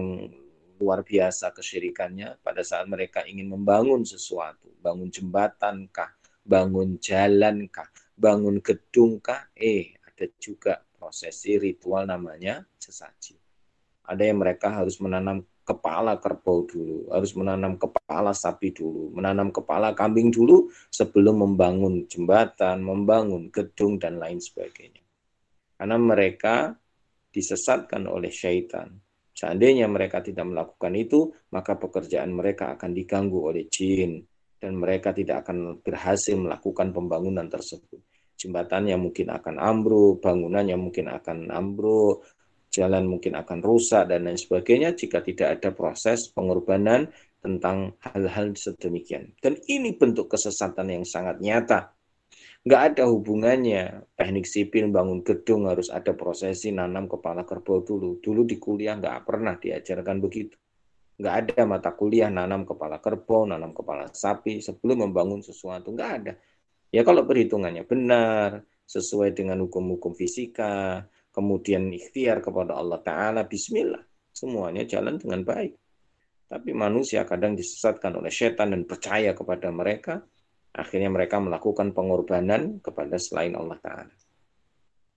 luar 0.80 1.04
biasa 1.04 1.52
kesyirikannya 1.52 2.40
pada 2.40 2.64
saat 2.64 2.88
mereka 2.88 3.28
ingin 3.28 3.52
membangun 3.52 4.08
sesuatu, 4.08 4.72
bangun 4.80 5.12
jembatan 5.12 5.92
kah, 5.92 6.16
bangun 6.40 6.96
jalan 7.04 7.68
kah, 7.68 7.92
bangun 8.16 8.64
gedung 8.64 9.20
kah, 9.20 9.52
eh 9.60 9.92
ada 10.08 10.32
juga 10.40 10.80
prosesi 10.96 11.60
ritual 11.60 12.08
namanya 12.08 12.64
sesaji. 12.80 13.36
Ada 14.08 14.24
yang 14.24 14.40
mereka 14.40 14.72
harus 14.72 15.04
menanam 15.04 15.44
kepala 15.68 16.16
kerbau 16.24 16.64
dulu, 16.64 17.12
harus 17.12 17.36
menanam 17.36 17.76
kepala 17.76 18.32
sapi 18.32 18.72
dulu, 18.72 19.12
menanam 19.12 19.52
kepala 19.52 19.92
kambing 19.92 20.32
dulu 20.32 20.72
sebelum 20.88 21.44
membangun 21.44 22.08
jembatan, 22.08 22.80
membangun 22.80 23.52
gedung 23.52 24.00
dan 24.00 24.16
lain 24.16 24.40
sebagainya. 24.40 25.04
Karena 25.76 26.00
mereka 26.00 26.72
disesatkan 27.36 28.08
oleh 28.08 28.32
syaitan 28.32 28.96
Seandainya 29.38 29.86
mereka 29.86 30.18
tidak 30.26 30.50
melakukan 30.50 30.98
itu, 30.98 31.30
maka 31.54 31.78
pekerjaan 31.78 32.34
mereka 32.34 32.74
akan 32.74 32.90
diganggu 32.90 33.38
oleh 33.54 33.70
jin 33.70 34.26
dan 34.58 34.74
mereka 34.82 35.14
tidak 35.14 35.46
akan 35.46 35.78
berhasil 35.86 36.34
melakukan 36.34 36.90
pembangunan 36.90 37.46
tersebut. 37.46 38.02
Jembatannya 38.34 38.98
mungkin 38.98 39.30
akan 39.30 39.62
ambruk, 39.62 40.26
bangunannya 40.26 40.74
mungkin 40.82 41.14
akan 41.14 41.54
ambruk, 41.54 42.26
jalan 42.70 43.08
mungkin 43.08 43.36
akan 43.40 43.60
rusak 43.64 44.12
dan 44.12 44.28
lain 44.28 44.38
sebagainya 44.38 44.94
jika 44.94 45.24
tidak 45.24 45.60
ada 45.60 45.70
proses 45.74 46.30
pengorbanan 46.32 47.10
tentang 47.40 47.96
hal-hal 48.04 48.54
sedemikian. 48.58 49.34
Dan 49.40 49.58
ini 49.70 49.96
bentuk 49.96 50.28
kesesatan 50.28 50.92
yang 50.92 51.06
sangat 51.08 51.40
nyata 51.40 51.98
nggak 52.68 52.82
ada 52.84 53.04
hubungannya 53.08 54.12
teknik 54.20 54.44
sipil 54.44 54.92
bangun 54.92 55.24
gedung 55.24 55.72
harus 55.72 55.88
ada 55.88 56.12
prosesi 56.12 56.76
nanam 56.76 57.08
kepala 57.08 57.48
kerbau 57.48 57.80
dulu. 57.80 58.20
Dulu 58.20 58.44
di 58.44 58.60
kuliah 58.60 59.00
nggak 59.00 59.24
pernah 59.24 59.56
diajarkan 59.56 60.20
begitu. 60.20 60.60
Nggak 61.16 61.36
ada 61.48 61.62
mata 61.64 61.96
kuliah 61.96 62.28
nanam 62.28 62.68
kepala 62.68 63.00
kerbau, 63.00 63.48
nanam 63.48 63.72
kepala 63.72 64.12
sapi 64.12 64.60
sebelum 64.60 65.08
membangun 65.08 65.40
sesuatu. 65.40 65.96
Nggak 65.96 66.12
ada. 66.20 66.34
Ya 66.92 67.08
kalau 67.08 67.24
perhitungannya 67.24 67.88
benar, 67.88 68.68
sesuai 68.84 69.32
dengan 69.32 69.64
hukum-hukum 69.64 70.12
fisika, 70.12 71.08
kemudian 71.38 71.94
ikhtiar 71.94 72.42
kepada 72.42 72.74
Allah 72.74 72.98
Ta'ala, 73.06 73.46
bismillah. 73.46 74.02
Semuanya 74.34 74.90
jalan 74.90 75.22
dengan 75.22 75.46
baik. 75.46 75.78
Tapi 76.50 76.74
manusia 76.74 77.22
kadang 77.30 77.54
disesatkan 77.54 78.18
oleh 78.18 78.34
setan 78.34 78.74
dan 78.74 78.90
percaya 78.90 79.38
kepada 79.38 79.70
mereka, 79.70 80.26
Akhirnya 80.78 81.10
mereka 81.10 81.42
melakukan 81.42 81.90
pengorbanan 81.90 82.78
kepada 82.86 83.18
selain 83.18 83.58
Allah 83.58 83.82
Ta'ala. 83.82 84.16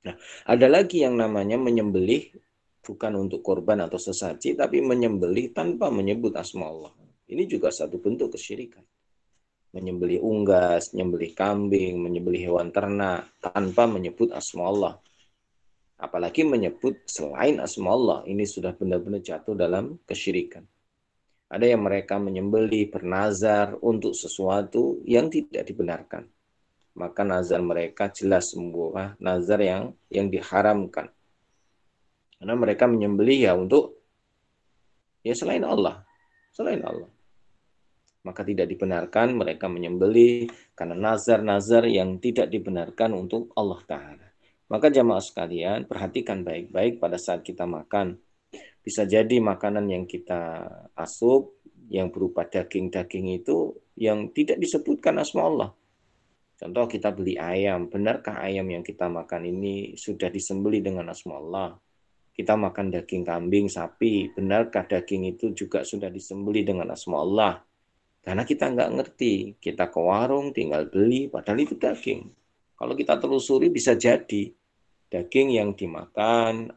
Nah, 0.01 0.17
ada 0.49 0.67
lagi 0.73 1.05
yang 1.05 1.21
namanya 1.21 1.61
menyembelih 1.61 2.33
bukan 2.81 3.13
untuk 3.21 3.45
korban 3.45 3.85
atau 3.85 4.01
sesaji, 4.01 4.57
tapi 4.57 4.81
menyembelih 4.81 5.53
tanpa 5.53 5.93
menyebut 5.93 6.33
asma 6.41 6.65
Allah. 6.65 6.93
Ini 7.29 7.45
juga 7.45 7.69
satu 7.69 8.01
bentuk 8.01 8.33
kesyirikan. 8.33 8.81
Menyembelih 9.77 10.25
unggas, 10.25 10.97
menyembelih 10.97 11.37
kambing, 11.37 12.01
menyembelih 12.01 12.51
hewan 12.51 12.73
ternak 12.73 13.29
tanpa 13.45 13.85
menyebut 13.85 14.33
asma 14.33 14.65
Allah. 14.65 14.95
Apalagi 16.01 16.49
menyebut 16.49 17.05
selain 17.05 17.61
asma 17.61 17.93
Allah. 17.93 18.19
Ini 18.25 18.49
sudah 18.49 18.73
benar-benar 18.73 19.21
jatuh 19.21 19.53
dalam 19.53 20.01
kesyirikan. 20.09 20.65
Ada 21.51 21.77
yang 21.77 21.85
mereka 21.85 22.17
menyembeli 22.17 22.89
bernazar 22.89 23.77
untuk 23.85 24.17
sesuatu 24.17 25.05
yang 25.05 25.29
tidak 25.29 25.69
dibenarkan. 25.69 26.25
Maka 26.97 27.21
nazar 27.21 27.61
mereka 27.61 28.09
jelas 28.09 28.57
sebuah 28.57 29.21
nazar 29.21 29.61
yang 29.61 29.93
yang 30.09 30.33
diharamkan. 30.33 31.13
Karena 32.41 32.55
mereka 32.57 32.89
menyembeli 32.89 33.45
ya 33.45 33.53
untuk 33.53 34.01
ya 35.21 35.37
selain 35.37 35.67
Allah, 35.69 36.01
selain 36.55 36.81
Allah. 36.81 37.11
Maka 38.25 38.41
tidak 38.47 38.71
dibenarkan 38.71 39.37
mereka 39.37 39.69
menyembeli 39.69 40.49
karena 40.73 40.97
nazar-nazar 40.97 41.89
yang 41.89 42.17
tidak 42.21 42.49
dibenarkan 42.49 43.17
untuk 43.17 43.53
Allah 43.57 43.81
Ta'ala. 43.85 44.30
Maka 44.71 44.87
jamaah 44.87 45.19
sekalian, 45.19 45.91
perhatikan 45.91 46.47
baik-baik 46.47 47.03
pada 47.03 47.19
saat 47.19 47.43
kita 47.43 47.67
makan 47.67 48.15
bisa 48.81 49.03
jadi 49.03 49.43
makanan 49.43 49.91
yang 49.91 50.05
kita 50.07 50.63
asup 50.95 51.59
yang 51.91 52.15
berupa 52.15 52.47
daging-daging 52.47 53.43
itu 53.43 53.75
yang 53.99 54.31
tidak 54.31 54.63
disebutkan 54.63 55.19
asma 55.19 55.43
Allah. 55.43 55.71
Contoh 56.55 56.87
kita 56.87 57.11
beli 57.11 57.35
ayam, 57.35 57.91
benarkah 57.91 58.39
ayam 58.39 58.69
yang 58.71 58.87
kita 58.87 59.11
makan 59.11 59.51
ini 59.51 59.99
sudah 59.99 60.31
disembeli 60.31 60.79
dengan 60.79 61.11
asma 61.11 61.35
Allah? 61.41 61.75
Kita 62.31 62.55
makan 62.55 62.95
daging 62.95 63.27
kambing, 63.27 63.67
sapi, 63.67 64.31
benarkah 64.31 64.87
daging 64.87 65.35
itu 65.35 65.51
juga 65.51 65.83
sudah 65.83 66.09
disembeli 66.09 66.63
dengan 66.63 66.95
asma 66.95 67.19
Allah? 67.19 67.59
Karena 68.23 68.47
kita 68.47 68.71
nggak 68.71 68.91
ngerti, 68.97 69.35
kita 69.59 69.91
ke 69.91 69.99
warung 69.99 70.55
tinggal 70.55 70.87
beli, 70.87 71.27
padahal 71.27 71.59
itu 71.59 71.75
daging. 71.75 72.29
Kalau 72.79 72.95
kita 72.95 73.19
telusuri 73.19 73.69
bisa 73.69 73.99
jadi 73.99 74.60
daging 75.11 75.59
yang 75.59 75.75
dimakan 75.75 76.71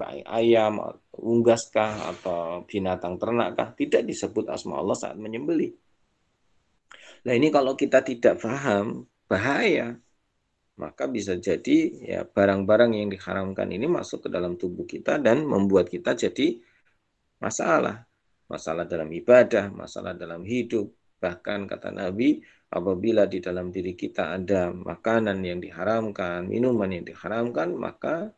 baik 0.00 0.24
ayam, 0.24 0.80
unggaskah 1.12 2.08
atau 2.16 2.64
binatang 2.64 3.20
ternakkah 3.20 3.76
tidak 3.76 4.08
disebut 4.08 4.48
asma 4.48 4.80
Allah 4.80 4.96
saat 4.96 5.20
menyembeli. 5.20 5.76
Nah 7.28 7.36
ini 7.36 7.52
kalau 7.52 7.76
kita 7.76 8.00
tidak 8.00 8.40
paham 8.40 9.04
bahaya, 9.28 9.92
maka 10.80 11.04
bisa 11.04 11.36
jadi 11.36 11.78
ya 12.00 12.20
barang-barang 12.24 12.96
yang 12.96 13.12
diharamkan 13.12 13.68
ini 13.68 13.84
masuk 13.84 14.24
ke 14.24 14.28
dalam 14.32 14.56
tubuh 14.56 14.88
kita 14.88 15.20
dan 15.20 15.44
membuat 15.44 15.92
kita 15.92 16.16
jadi 16.16 16.56
masalah. 17.36 18.08
Masalah 18.48 18.88
dalam 18.88 19.12
ibadah, 19.12 19.68
masalah 19.70 20.16
dalam 20.16 20.42
hidup. 20.42 20.90
Bahkan 21.20 21.68
kata 21.68 21.92
Nabi, 21.92 22.40
apabila 22.70 23.26
di 23.26 23.42
dalam 23.42 23.74
diri 23.74 23.98
kita 23.98 24.38
ada 24.38 24.70
makanan 24.70 25.42
yang 25.42 25.58
diharamkan, 25.58 26.46
minuman 26.46 26.90
yang 26.94 27.04
diharamkan, 27.04 27.74
maka 27.74 28.30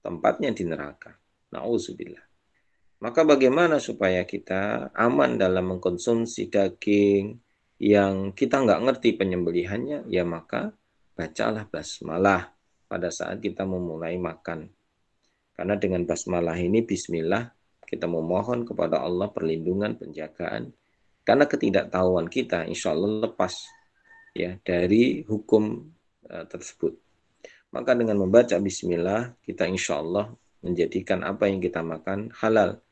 tempatnya 0.00 0.50
di 0.56 0.64
neraka. 0.64 1.14
Nauzubillah. 1.52 2.24
Maka 3.00 3.24
bagaimana 3.24 3.80
supaya 3.80 4.24
kita 4.28 4.92
aman 4.92 5.40
dalam 5.40 5.76
mengkonsumsi 5.76 6.52
daging 6.52 7.36
yang 7.80 8.36
kita 8.36 8.60
nggak 8.60 8.80
ngerti 8.84 9.16
penyembelihannya, 9.16 10.04
ya 10.08 10.20
maka 10.24 10.76
bacalah 11.16 11.64
basmalah 11.68 12.52
pada 12.88 13.08
saat 13.08 13.40
kita 13.40 13.64
memulai 13.64 14.20
makan. 14.20 14.68
Karena 15.56 15.76
dengan 15.76 16.04
basmalah 16.04 16.56
ini 16.56 16.84
bismillah 16.84 17.52
kita 17.88 18.04
memohon 18.08 18.64
kepada 18.68 19.00
Allah 19.00 19.28
perlindungan, 19.32 19.96
penjagaan. 19.96 20.72
Karena 21.30 21.46
ketidaktahuan 21.46 22.26
kita 22.26 22.66
insya 22.66 22.90
Allah 22.90 23.30
lepas 23.30 23.54
ya 24.34 24.58
dari 24.66 25.22
hukum 25.22 25.78
uh, 26.26 26.42
tersebut. 26.50 26.98
Maka 27.70 27.94
dengan 27.94 28.18
membaca 28.18 28.58
bismillah, 28.58 29.38
kita 29.38 29.62
insya 29.70 30.02
Allah 30.02 30.34
menjadikan 30.66 31.22
apa 31.22 31.46
yang 31.46 31.62
kita 31.62 31.86
makan 31.86 32.34
halal. 32.34 32.82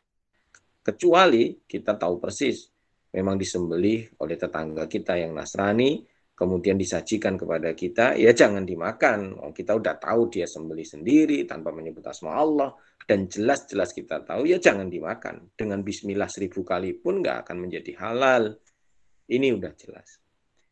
Kecuali 0.86 1.66
kita 1.66 1.98
tahu 1.98 2.22
persis, 2.22 2.70
memang 3.10 3.34
disembelih 3.42 4.06
oleh 4.22 4.38
tetangga 4.38 4.86
kita 4.86 5.18
yang 5.18 5.34
Nasrani, 5.34 6.06
kemudian 6.38 6.78
disajikan 6.78 7.34
kepada 7.34 7.74
kita, 7.74 8.14
ya 8.14 8.30
jangan 8.30 8.62
dimakan. 8.62 9.34
Oh, 9.42 9.50
kita 9.50 9.74
udah 9.74 9.98
tahu 9.98 10.30
dia 10.30 10.46
sembelih 10.46 10.86
sendiri 10.86 11.42
tanpa 11.50 11.74
menyebut 11.74 12.06
asma 12.06 12.38
Allah, 12.38 12.78
dan 13.02 13.26
jelas-jelas 13.26 13.90
kita 13.90 14.22
tahu, 14.22 14.46
ya 14.46 14.62
jangan 14.62 14.86
dimakan. 14.86 15.50
Dengan 15.58 15.82
bismillah 15.82 16.30
seribu 16.30 16.62
kali 16.62 16.94
pun 16.94 17.18
nggak 17.18 17.42
akan 17.42 17.56
menjadi 17.66 17.92
halal. 17.98 18.54
Ini 19.26 19.50
udah 19.58 19.74
jelas. 19.74 20.22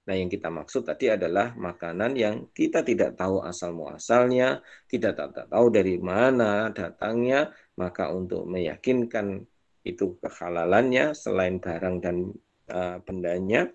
Nah, 0.07 0.14
yang 0.14 0.31
kita 0.31 0.55
maksud 0.55 0.87
tadi 0.87 1.11
adalah 1.11 1.59
makanan 1.59 2.14
yang 2.14 2.55
kita 2.55 2.87
tidak 2.87 3.18
tahu 3.18 3.42
asal 3.42 3.74
muasalnya, 3.74 4.62
tidak 4.87 5.18
tahu 5.50 5.66
dari 5.74 5.98
mana 5.98 6.70
datangnya, 6.70 7.50
maka 7.74 8.14
untuk 8.14 8.46
meyakinkan 8.46 9.42
itu 9.83 10.14
kehalalannya 10.22 11.11
selain 11.11 11.59
barang 11.59 11.96
dan 11.98 12.31
uh, 12.70 13.02
bendanya, 13.02 13.66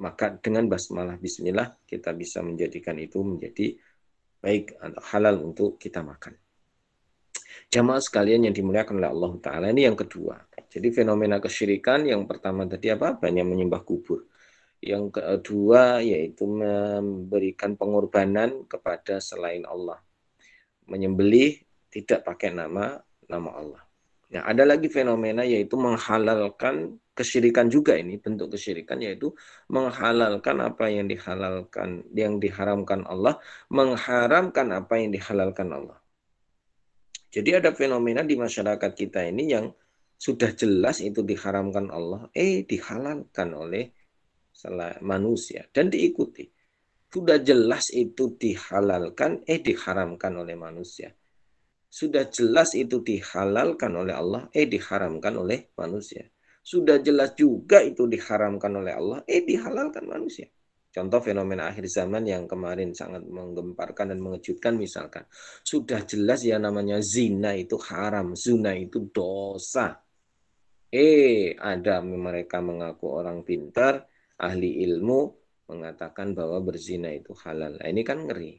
maka 0.00 0.34
dengan 0.38 0.66
basmalah 0.66 1.14
bismillah 1.20 1.78
kita 1.86 2.10
bisa 2.14 2.42
menjadikan 2.42 2.98
itu 2.98 3.22
menjadi 3.22 3.78
baik 4.42 4.76
atau 4.76 5.02
halal 5.14 5.36
untuk 5.40 5.78
kita 5.78 6.02
makan. 6.02 6.34
Jamaah 7.70 8.02
sekalian 8.02 8.50
yang 8.50 8.54
dimuliakan 8.54 8.98
oleh 9.00 9.10
Allah 9.10 9.32
Ta'ala 9.40 9.66
ini 9.70 9.86
yang 9.86 9.96
kedua. 9.96 10.36
Jadi 10.68 10.90
fenomena 10.90 11.38
kesyirikan 11.38 12.02
yang 12.04 12.26
pertama 12.26 12.66
tadi 12.66 12.90
apa? 12.90 13.14
Banyak 13.14 13.46
menyembah 13.46 13.82
kubur. 13.86 14.26
Yang 14.84 15.16
kedua 15.16 16.02
yaitu 16.04 16.44
memberikan 16.44 17.78
pengorbanan 17.78 18.66
kepada 18.68 19.22
selain 19.22 19.64
Allah. 19.64 20.02
Menyembelih 20.90 21.62
tidak 21.88 22.26
pakai 22.26 22.52
nama 22.52 23.00
nama 23.30 23.50
Allah. 23.54 23.82
Nah, 24.34 24.42
ada 24.44 24.66
lagi 24.66 24.90
fenomena 24.90 25.46
yaitu 25.46 25.78
menghalalkan 25.78 26.98
kesyirikan 27.14 27.70
juga 27.70 27.94
ini 27.94 28.18
bentuk 28.18 28.52
kesyirikan 28.58 28.98
yaitu 28.98 29.30
menghalalkan 29.70 30.58
apa 30.60 30.90
yang 30.90 31.06
dihalalkan 31.06 32.02
yang 32.12 32.42
diharamkan 32.42 33.06
Allah, 33.06 33.38
mengharamkan 33.70 34.74
apa 34.74 34.94
yang 34.98 35.10
dihalalkan 35.14 35.70
Allah. 35.70 35.98
Jadi 37.30 37.50
ada 37.54 37.70
fenomena 37.74 38.22
di 38.22 38.34
masyarakat 38.38 38.92
kita 38.94 39.26
ini 39.26 39.50
yang 39.50 39.70
sudah 40.18 40.54
jelas 40.54 41.02
itu 41.02 41.22
diharamkan 41.22 41.90
Allah, 41.90 42.30
eh 42.34 42.62
dihalalkan 42.66 43.54
oleh 43.54 43.90
manusia 45.02 45.66
dan 45.74 45.90
diikuti. 45.90 46.46
Sudah 47.10 47.38
jelas 47.38 47.94
itu 47.94 48.34
dihalalkan, 48.34 49.46
eh 49.46 49.62
diharamkan 49.62 50.34
oleh 50.34 50.58
manusia 50.58 51.14
sudah 51.94 52.26
jelas 52.26 52.74
itu 52.74 52.98
dihalalkan 53.06 53.94
oleh 53.94 54.18
Allah, 54.18 54.42
eh 54.50 54.66
diharamkan 54.66 55.38
oleh 55.38 55.70
manusia. 55.78 56.26
Sudah 56.64 56.96
jelas 56.96 57.36
juga 57.36 57.84
itu 57.84 58.08
diharamkan 58.08 58.72
oleh 58.72 58.96
Allah, 58.96 59.18
eh 59.28 59.44
dihalalkan 59.44 60.08
manusia. 60.08 60.48
Contoh 60.88 61.20
fenomena 61.20 61.68
akhir 61.68 61.84
zaman 61.92 62.24
yang 62.24 62.48
kemarin 62.48 62.96
sangat 62.96 63.26
menggemparkan 63.28 64.14
dan 64.14 64.22
mengejutkan 64.24 64.80
misalkan. 64.80 65.28
Sudah 65.60 66.08
jelas 66.08 66.40
ya 66.40 66.56
namanya 66.56 67.04
zina 67.04 67.52
itu 67.52 67.76
haram, 67.76 68.32
zina 68.32 68.72
itu 68.72 69.12
dosa. 69.12 70.00
Eh, 70.88 71.52
ada 71.58 72.00
mereka 72.00 72.64
mengaku 72.64 73.12
orang 73.12 73.44
pintar, 73.44 74.08
ahli 74.40 74.86
ilmu, 74.88 75.20
mengatakan 75.68 76.32
bahwa 76.32 76.64
berzina 76.64 77.12
itu 77.12 77.36
halal. 77.44 77.76
Nah, 77.76 77.90
ini 77.90 78.00
kan 78.06 78.24
ngeri. 78.24 78.54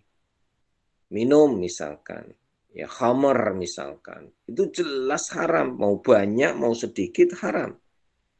Minum 1.16 1.58
misalkan, 1.58 2.36
ya 2.76 2.92
khamar 2.92 3.56
misalkan 3.56 4.36
itu 4.52 4.68
jelas 4.84 5.32
haram 5.32 5.80
mau 5.80 6.04
banyak 6.04 6.60
mau 6.60 6.76
sedikit 6.76 7.32
haram 7.40 7.72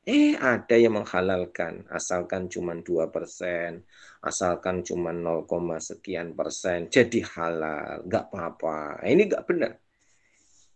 eh 0.06 0.38
ada 0.38 0.76
yang 0.78 1.02
menghalalkan 1.02 1.86
asalkan 1.90 2.46
cuma 2.46 2.78
dua 2.78 3.10
persen 3.10 3.82
asalkan 4.26 4.82
cuma 4.82 5.14
0, 5.14 5.46
sekian 5.78 6.34
persen 6.34 6.90
jadi 6.90 7.22
halal 7.38 8.06
nggak 8.10 8.26
apa-apa. 8.34 9.02
Nah, 9.06 9.10
ini 9.10 9.30
nggak 9.30 9.44
benar. 9.46 9.74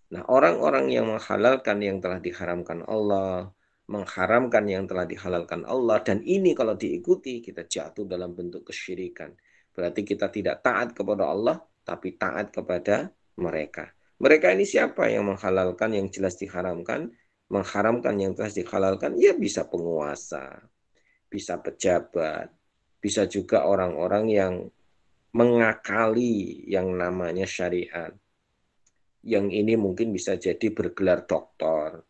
Nah 0.10 0.24
orang-orang 0.30 0.90
yang 0.90 1.10
menghalalkan 1.10 1.78
yang 1.82 1.98
telah 2.02 2.18
diharamkan 2.22 2.86
Allah 2.86 3.50
mengharamkan 3.90 4.70
yang 4.70 4.86
telah 4.86 5.10
dihalalkan 5.10 5.66
Allah 5.66 5.98
dan 6.06 6.22
ini 6.22 6.54
kalau 6.54 6.78
diikuti 6.78 7.42
kita 7.42 7.66
jatuh 7.66 8.06
dalam 8.06 8.38
bentuk 8.38 8.70
kesyirikan. 8.70 9.34
Berarti 9.74 10.06
kita 10.06 10.30
tidak 10.30 10.62
taat 10.62 10.94
kepada 10.94 11.26
Allah 11.26 11.58
tapi 11.82 12.14
taat 12.14 12.54
kepada 12.54 13.10
mereka. 13.42 13.90
Mereka 14.22 14.54
ini 14.54 14.68
siapa 14.68 15.10
yang 15.10 15.32
menghalalkan 15.32 15.96
yang 15.96 16.12
jelas 16.12 16.38
diharamkan, 16.38 17.10
mengharamkan 17.50 18.16
yang 18.18 18.34
jelas 18.38 18.56
dihalalkan? 18.56 19.18
Ya 19.18 19.34
bisa 19.34 19.66
penguasa, 19.66 20.62
bisa 21.28 21.58
pejabat, 21.62 22.54
bisa 23.02 23.26
juga 23.26 23.66
orang-orang 23.66 24.26
yang 24.30 24.54
mengakali 25.34 26.66
yang 26.66 26.94
namanya 26.98 27.46
syariat. 27.46 28.14
Yang 29.20 29.46
ini 29.52 29.74
mungkin 29.76 30.16
bisa 30.16 30.40
jadi 30.40 30.72
bergelar 30.72 31.28
doktor, 31.28 32.02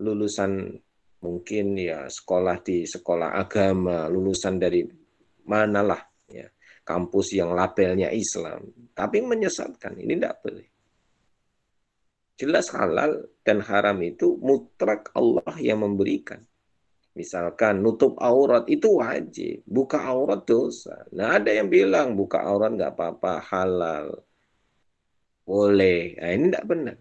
lulusan 0.00 0.72
mungkin 1.20 1.76
ya 1.76 2.08
sekolah 2.08 2.60
di 2.64 2.88
sekolah 2.88 3.36
agama, 3.36 4.08
lulusan 4.08 4.56
dari 4.56 4.84
manalah 5.44 6.00
ya 6.28 6.48
kampus 6.84 7.36
yang 7.36 7.56
labelnya 7.56 8.12
Islam, 8.12 8.64
tapi 8.92 9.24
menyesatkan 9.24 9.96
ini 9.96 10.20
tidak 10.20 10.40
boleh. 10.44 10.73
Jelas 12.34 12.70
halal 12.74 13.30
dan 13.46 13.62
haram 13.62 13.98
itu 14.02 14.34
mutlak 14.42 15.14
Allah 15.14 15.54
yang 15.62 15.86
memberikan. 15.86 16.42
Misalkan 17.14 17.78
nutup 17.78 18.18
aurat 18.18 18.66
itu 18.66 18.98
wajib, 18.98 19.62
buka 19.70 20.02
aurat 20.02 20.42
dosa. 20.42 21.06
Nah 21.14 21.38
ada 21.38 21.54
yang 21.54 21.70
bilang 21.70 22.18
buka 22.18 22.42
aurat 22.42 22.74
nggak 22.74 22.98
apa-apa, 22.98 23.38
halal, 23.54 24.18
boleh. 25.46 26.18
Nah 26.18 26.30
ini 26.34 26.44
tidak 26.50 26.66
benar. 26.66 26.98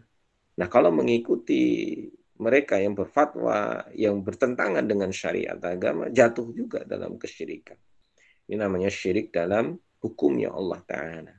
Nah 0.54 0.68
kalau 0.70 0.94
mengikuti 0.94 1.98
mereka 2.38 2.78
yang 2.78 2.94
berfatwa, 2.94 3.90
yang 3.98 4.22
bertentangan 4.22 4.86
dengan 4.86 5.10
syariat 5.10 5.58
agama, 5.58 6.14
jatuh 6.14 6.54
juga 6.54 6.86
dalam 6.86 7.18
kesyirikan. 7.18 7.78
Ini 8.46 8.62
namanya 8.62 8.94
syirik 8.94 9.34
dalam 9.34 9.80
hukumnya 9.98 10.54
Allah 10.54 10.78
Ta'ala. 10.86 11.36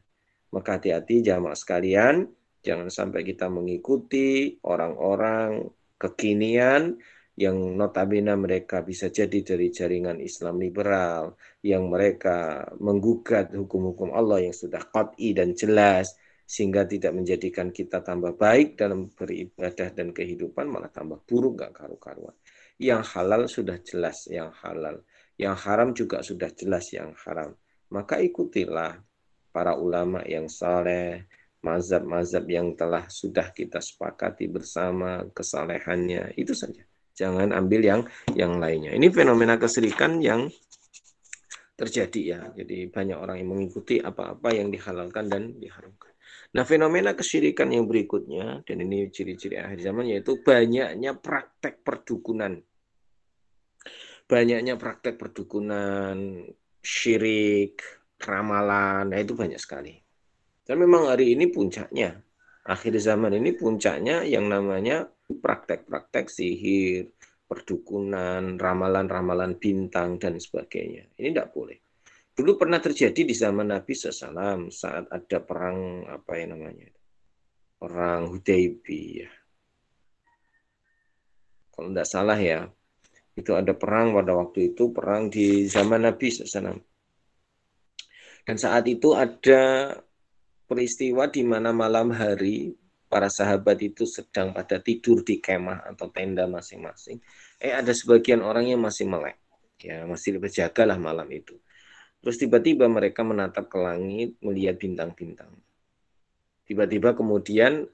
Maka 0.50 0.82
hati-hati 0.82 1.20
jamaah 1.22 1.54
sekalian, 1.54 2.26
Jangan 2.64 2.88
sampai 2.88 3.20
kita 3.20 3.52
mengikuti 3.52 4.56
orang-orang 4.64 5.68
kekinian 6.00 6.96
yang 7.36 7.76
notabene 7.76 8.32
mereka 8.38 8.80
bisa 8.80 9.10
jadi 9.10 9.42
dari 9.42 9.68
jaringan 9.68 10.22
Islam 10.22 10.62
liberal, 10.62 11.34
yang 11.66 11.90
mereka 11.90 12.62
menggugat 12.78 13.50
hukum-hukum 13.52 14.14
Allah 14.14 14.48
yang 14.48 14.54
sudah 14.54 14.80
qat'i 14.88 15.34
dan 15.34 15.52
jelas, 15.52 16.14
sehingga 16.46 16.86
tidak 16.86 17.12
menjadikan 17.12 17.74
kita 17.74 18.00
tambah 18.06 18.38
baik 18.38 18.78
dalam 18.78 19.10
beribadah 19.10 19.90
dan 19.90 20.14
kehidupan, 20.14 20.70
malah 20.70 20.92
tambah 20.92 21.20
buruk, 21.26 21.66
gak 21.66 21.74
karu-karuan. 21.74 22.36
Yang 22.78 23.02
halal 23.12 23.42
sudah 23.50 23.78
jelas 23.82 24.30
yang 24.30 24.54
halal, 24.62 25.02
yang 25.34 25.58
haram 25.58 25.90
juga 25.90 26.22
sudah 26.22 26.48
jelas 26.54 26.94
yang 26.94 27.12
haram. 27.26 27.50
Maka 27.90 28.22
ikutilah 28.22 28.94
para 29.50 29.74
ulama 29.74 30.22
yang 30.22 30.46
saleh, 30.46 31.26
mazhab-mazhab 31.64 32.44
yang 32.44 32.76
telah 32.76 33.08
sudah 33.08 33.48
kita 33.56 33.80
sepakati 33.80 34.52
bersama 34.52 35.24
kesalehannya. 35.32 36.36
Itu 36.36 36.52
saja. 36.52 36.84
Jangan 37.16 37.56
ambil 37.56 37.80
yang 37.80 38.00
yang 38.36 38.60
lainnya. 38.60 38.92
Ini 38.92 39.08
fenomena 39.08 39.56
keserikan 39.56 40.20
yang 40.20 40.52
terjadi 41.74 42.20
ya. 42.20 42.40
Jadi 42.52 42.92
banyak 42.92 43.16
orang 43.16 43.40
yang 43.40 43.50
mengikuti 43.56 43.96
apa-apa 43.98 44.52
yang 44.52 44.68
dihalalkan 44.68 45.24
dan 45.32 45.56
diharamkan. 45.56 46.12
Nah 46.54 46.62
fenomena 46.62 47.16
kesyirikan 47.16 47.72
yang 47.72 47.88
berikutnya 47.88 48.62
dan 48.62 48.76
ini 48.78 49.10
ciri-ciri 49.10 49.58
akhir 49.58 49.82
zaman 49.82 50.12
yaitu 50.12 50.38
banyaknya 50.44 51.16
praktek 51.16 51.82
perdukunan. 51.82 52.60
Banyaknya 54.28 54.78
praktek 54.78 55.18
perdukunan 55.18 56.46
syirik 56.84 57.80
ramalan 58.20 59.08
nah 59.08 59.18
itu 59.18 59.32
banyak 59.32 59.56
sekali 59.56 60.03
dan 60.64 60.76
memang 60.80 61.12
hari 61.12 61.36
ini 61.36 61.52
puncaknya. 61.52 62.16
Akhir 62.64 62.96
zaman 62.96 63.36
ini 63.36 63.52
puncaknya 63.52 64.24
yang 64.24 64.48
namanya 64.48 65.04
praktek-praktek 65.28 66.32
sihir, 66.32 67.12
perdukunan, 67.44 68.56
ramalan-ramalan 68.56 69.60
bintang, 69.60 70.16
dan 70.16 70.40
sebagainya. 70.40 71.12
Ini 71.20 71.28
tidak 71.36 71.52
boleh. 71.52 71.76
Dulu 72.34 72.56
pernah 72.56 72.80
terjadi 72.80 73.20
di 73.22 73.34
zaman 73.36 73.70
Nabi 73.70 73.92
SAW 73.94 74.72
saat 74.72 75.06
ada 75.12 75.38
perang 75.44 76.08
apa 76.08 76.32
yang 76.40 76.56
namanya 76.56 76.90
perang 77.78 78.32
Hudaybiyah. 78.32 79.32
Kalau 81.70 81.88
tidak 81.92 82.08
salah 82.08 82.38
ya, 82.40 82.64
itu 83.36 83.52
ada 83.52 83.76
perang 83.76 84.16
pada 84.16 84.32
waktu 84.34 84.72
itu 84.72 84.90
perang 84.90 85.28
di 85.28 85.68
zaman 85.68 86.08
Nabi 86.08 86.26
SAW. 86.32 86.80
Dan 88.44 88.56
saat 88.56 88.88
itu 88.88 89.12
ada 89.12 89.94
peristiwa 90.64 91.28
di 91.28 91.42
mana 91.44 91.70
malam 91.70 92.12
hari 92.12 92.72
para 93.06 93.30
sahabat 93.30 93.78
itu 93.84 94.08
sedang 94.08 94.50
pada 94.50 94.82
tidur 94.82 95.22
di 95.22 95.38
kemah 95.38 95.86
atau 95.94 96.10
tenda 96.10 96.50
masing-masing. 96.50 97.22
Eh 97.62 97.70
ada 97.70 97.94
sebagian 97.94 98.42
orang 98.42 98.74
yang 98.74 98.82
masih 98.82 99.06
melek, 99.06 99.38
ya 99.78 100.02
masih 100.02 100.42
berjaga 100.42 100.82
lah 100.82 100.98
malam 100.98 101.30
itu. 101.30 101.54
Terus 102.24 102.40
tiba-tiba 102.40 102.88
mereka 102.88 103.20
menatap 103.22 103.68
ke 103.68 103.78
langit, 103.78 104.34
melihat 104.40 104.80
bintang-bintang. 104.80 105.52
Tiba-tiba 106.64 107.12
kemudian 107.12 107.84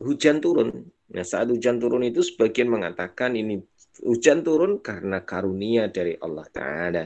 hujan 0.00 0.40
turun. 0.40 0.90
Nah 1.12 1.24
saat 1.28 1.52
hujan 1.52 1.76
turun 1.76 2.02
itu 2.02 2.24
sebagian 2.24 2.72
mengatakan 2.72 3.36
ini 3.36 3.60
hujan 4.00 4.40
turun 4.40 4.80
karena 4.80 5.22
karunia 5.22 5.92
dari 5.92 6.16
Allah 6.16 6.48
Ta'ala. 6.48 7.04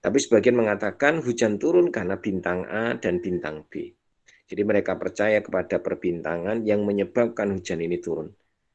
Tapi 0.00 0.18
sebagian 0.20 0.56
mengatakan 0.56 1.20
hujan 1.20 1.60
turun 1.60 1.92
karena 1.92 2.16
bintang 2.16 2.64
A 2.64 2.96
dan 2.96 3.20
bintang 3.20 3.68
B. 3.68 3.92
Jadi 4.44 4.62
mereka 4.62 5.00
percaya 5.00 5.40
kepada 5.40 5.80
perbintangan 5.80 6.64
yang 6.68 6.84
menyebabkan 6.84 7.52
hujan 7.56 7.80
ini 7.80 7.96
turun. 7.96 8.28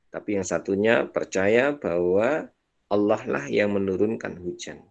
Tapi 0.10 0.42
yang 0.42 0.46
satunya 0.46 1.06
percaya 1.06 1.78
bahwa 1.78 2.50
Allah 2.90 3.22
lah 3.30 3.46
yang 3.46 3.78
menurunkan 3.78 4.42
hujan. 4.42 4.82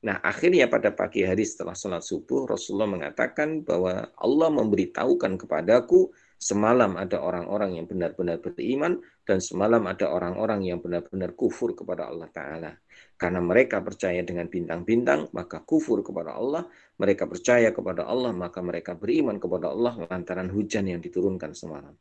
Nah, 0.00 0.20
akhirnya 0.20 0.68
pada 0.68 0.92
pagi 0.92 1.24
hari 1.24 1.44
setelah 1.44 1.76
sholat 1.76 2.04
subuh, 2.04 2.48
Rasulullah 2.48 2.88
mengatakan 2.88 3.64
bahwa 3.64 4.08
Allah 4.16 4.48
memberitahukan 4.48 5.40
kepadaku 5.40 6.12
semalam 6.40 6.96
ada 6.96 7.20
orang-orang 7.20 7.76
yang 7.76 7.84
benar-benar 7.84 8.40
beriman 8.40 8.96
dan 9.28 9.44
semalam 9.44 9.84
ada 9.84 10.08
orang-orang 10.08 10.64
yang 10.64 10.80
benar-benar 10.80 11.36
kufur 11.36 11.76
kepada 11.76 12.08
Allah 12.08 12.32
Ta'ala. 12.32 12.72
Karena 13.20 13.44
mereka 13.44 13.84
percaya 13.84 14.24
dengan 14.24 14.48
bintang-bintang, 14.48 15.28
maka 15.36 15.60
kufur 15.60 16.00
kepada 16.00 16.40
Allah. 16.40 16.64
Mereka 16.96 17.28
percaya 17.28 17.68
kepada 17.76 18.08
Allah, 18.08 18.32
maka 18.32 18.64
mereka 18.64 18.96
beriman 18.96 19.36
kepada 19.36 19.68
Allah 19.68 20.08
lantaran 20.08 20.48
hujan 20.48 20.88
yang 20.88 21.04
diturunkan 21.04 21.52
semalam. 21.52 21.92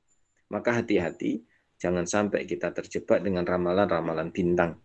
Maka 0.48 0.80
hati-hati, 0.80 1.44
jangan 1.76 2.08
sampai 2.08 2.48
kita 2.48 2.72
terjebak 2.72 3.20
dengan 3.20 3.44
ramalan-ramalan 3.44 4.32
bintang 4.32 4.80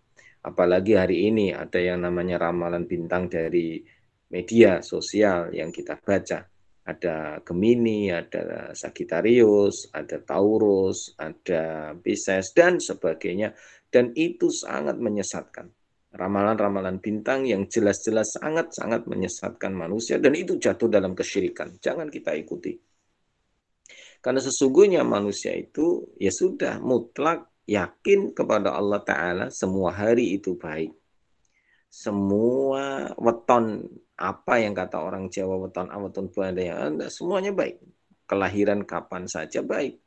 Apalagi 0.45 0.93
hari 0.93 1.33
ini 1.33 1.57
ada 1.57 1.81
yang 1.81 2.05
namanya 2.05 2.37
ramalan 2.37 2.85
bintang 2.85 3.33
dari 3.33 3.81
media 4.29 4.85
sosial 4.85 5.49
yang 5.57 5.73
kita 5.73 5.97
baca. 5.97 6.45
Ada 6.85 7.41
Gemini, 7.41 8.13
ada 8.13 8.77
Sagittarius, 8.77 9.89
ada 9.93 10.21
Taurus, 10.21 11.17
ada 11.17 11.93
Pisces, 11.97 12.53
dan 12.53 12.77
sebagainya. 12.77 13.57
Dan 13.89 14.13
itu 14.13 14.53
sangat 14.53 15.01
menyesatkan. 15.01 15.73
Ramalan-ramalan 16.15 17.03
bintang 17.03 17.43
yang 17.43 17.67
jelas-jelas 17.67 18.39
sangat-sangat 18.39 19.11
menyesatkan 19.11 19.75
manusia 19.75 20.23
dan 20.23 20.39
itu 20.39 20.55
jatuh 20.63 20.87
dalam 20.87 21.11
kesyirikan. 21.11 21.75
Jangan 21.83 22.07
kita 22.07 22.39
ikuti. 22.39 22.79
Karena 24.23 24.41
sesungguhnya 24.41 25.03
manusia 25.03 25.53
itu 25.53 26.15
ya 26.17 26.31
sudah 26.31 26.79
mutlak 26.81 27.51
yakin 27.69 28.33
kepada 28.33 28.73
Allah 28.73 29.03
Ta'ala 29.05 29.47
semua 29.51 29.93
hari 29.93 30.39
itu 30.39 30.57
baik. 30.57 31.04
Semua 31.95 33.07
weton 33.23 33.87
apa 34.19 34.59
yang 34.59 34.75
kata 34.75 34.99
orang 34.99 35.31
Jawa 35.31 35.63
weton 35.63 35.87
yang 36.59 36.79
anda 36.83 37.07
semuanya 37.07 37.55
baik. 37.55 37.79
Kelahiran 38.27 38.83
kapan 38.83 39.31
saja 39.31 39.63
baik. 39.63 40.03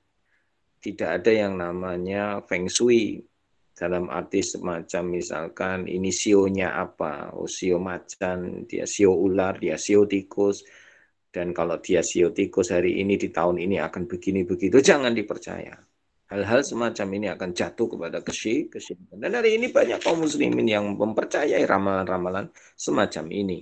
Tidak 0.83 1.07
ada 1.07 1.31
yang 1.31 1.55
namanya 1.55 2.43
feng 2.43 2.67
shui. 2.67 3.23
Dalam 3.71 4.11
arti 4.11 4.43
semacam 4.43 5.03
misalkan 5.15 5.87
ini 5.87 6.11
sionya 6.11 6.75
apa, 6.75 7.31
oh 7.31 7.47
sio 7.47 7.79
macan, 7.79 8.67
dia 8.67 8.83
sio 8.83 9.15
ular, 9.15 9.55
dia 9.55 9.77
sio 9.77 10.03
tikus, 10.09 10.65
dan 11.29 11.53
kalau 11.53 11.77
dia 11.77 12.01
sio 12.01 12.33
tikus 12.33 12.73
hari 12.73 12.99
ini 12.99 13.15
di 13.21 13.29
tahun 13.29 13.61
ini 13.61 13.77
akan 13.77 14.09
begini 14.09 14.41
begitu, 14.43 14.81
jangan 14.81 15.13
dipercaya 15.13 15.77
hal-hal 16.27 16.61
semacam 16.63 17.07
ini 17.15 17.27
akan 17.31 17.49
jatuh 17.55 17.87
kepada 17.87 18.19
kesyirikan. 18.19 19.17
Dan 19.19 19.31
hari 19.35 19.55
ini 19.55 19.71
banyak 19.71 20.03
kaum 20.03 20.23
muslimin 20.23 20.67
yang 20.67 20.85
mempercayai 20.99 21.63
ramalan-ramalan 21.63 22.51
semacam 22.75 23.25
ini 23.31 23.59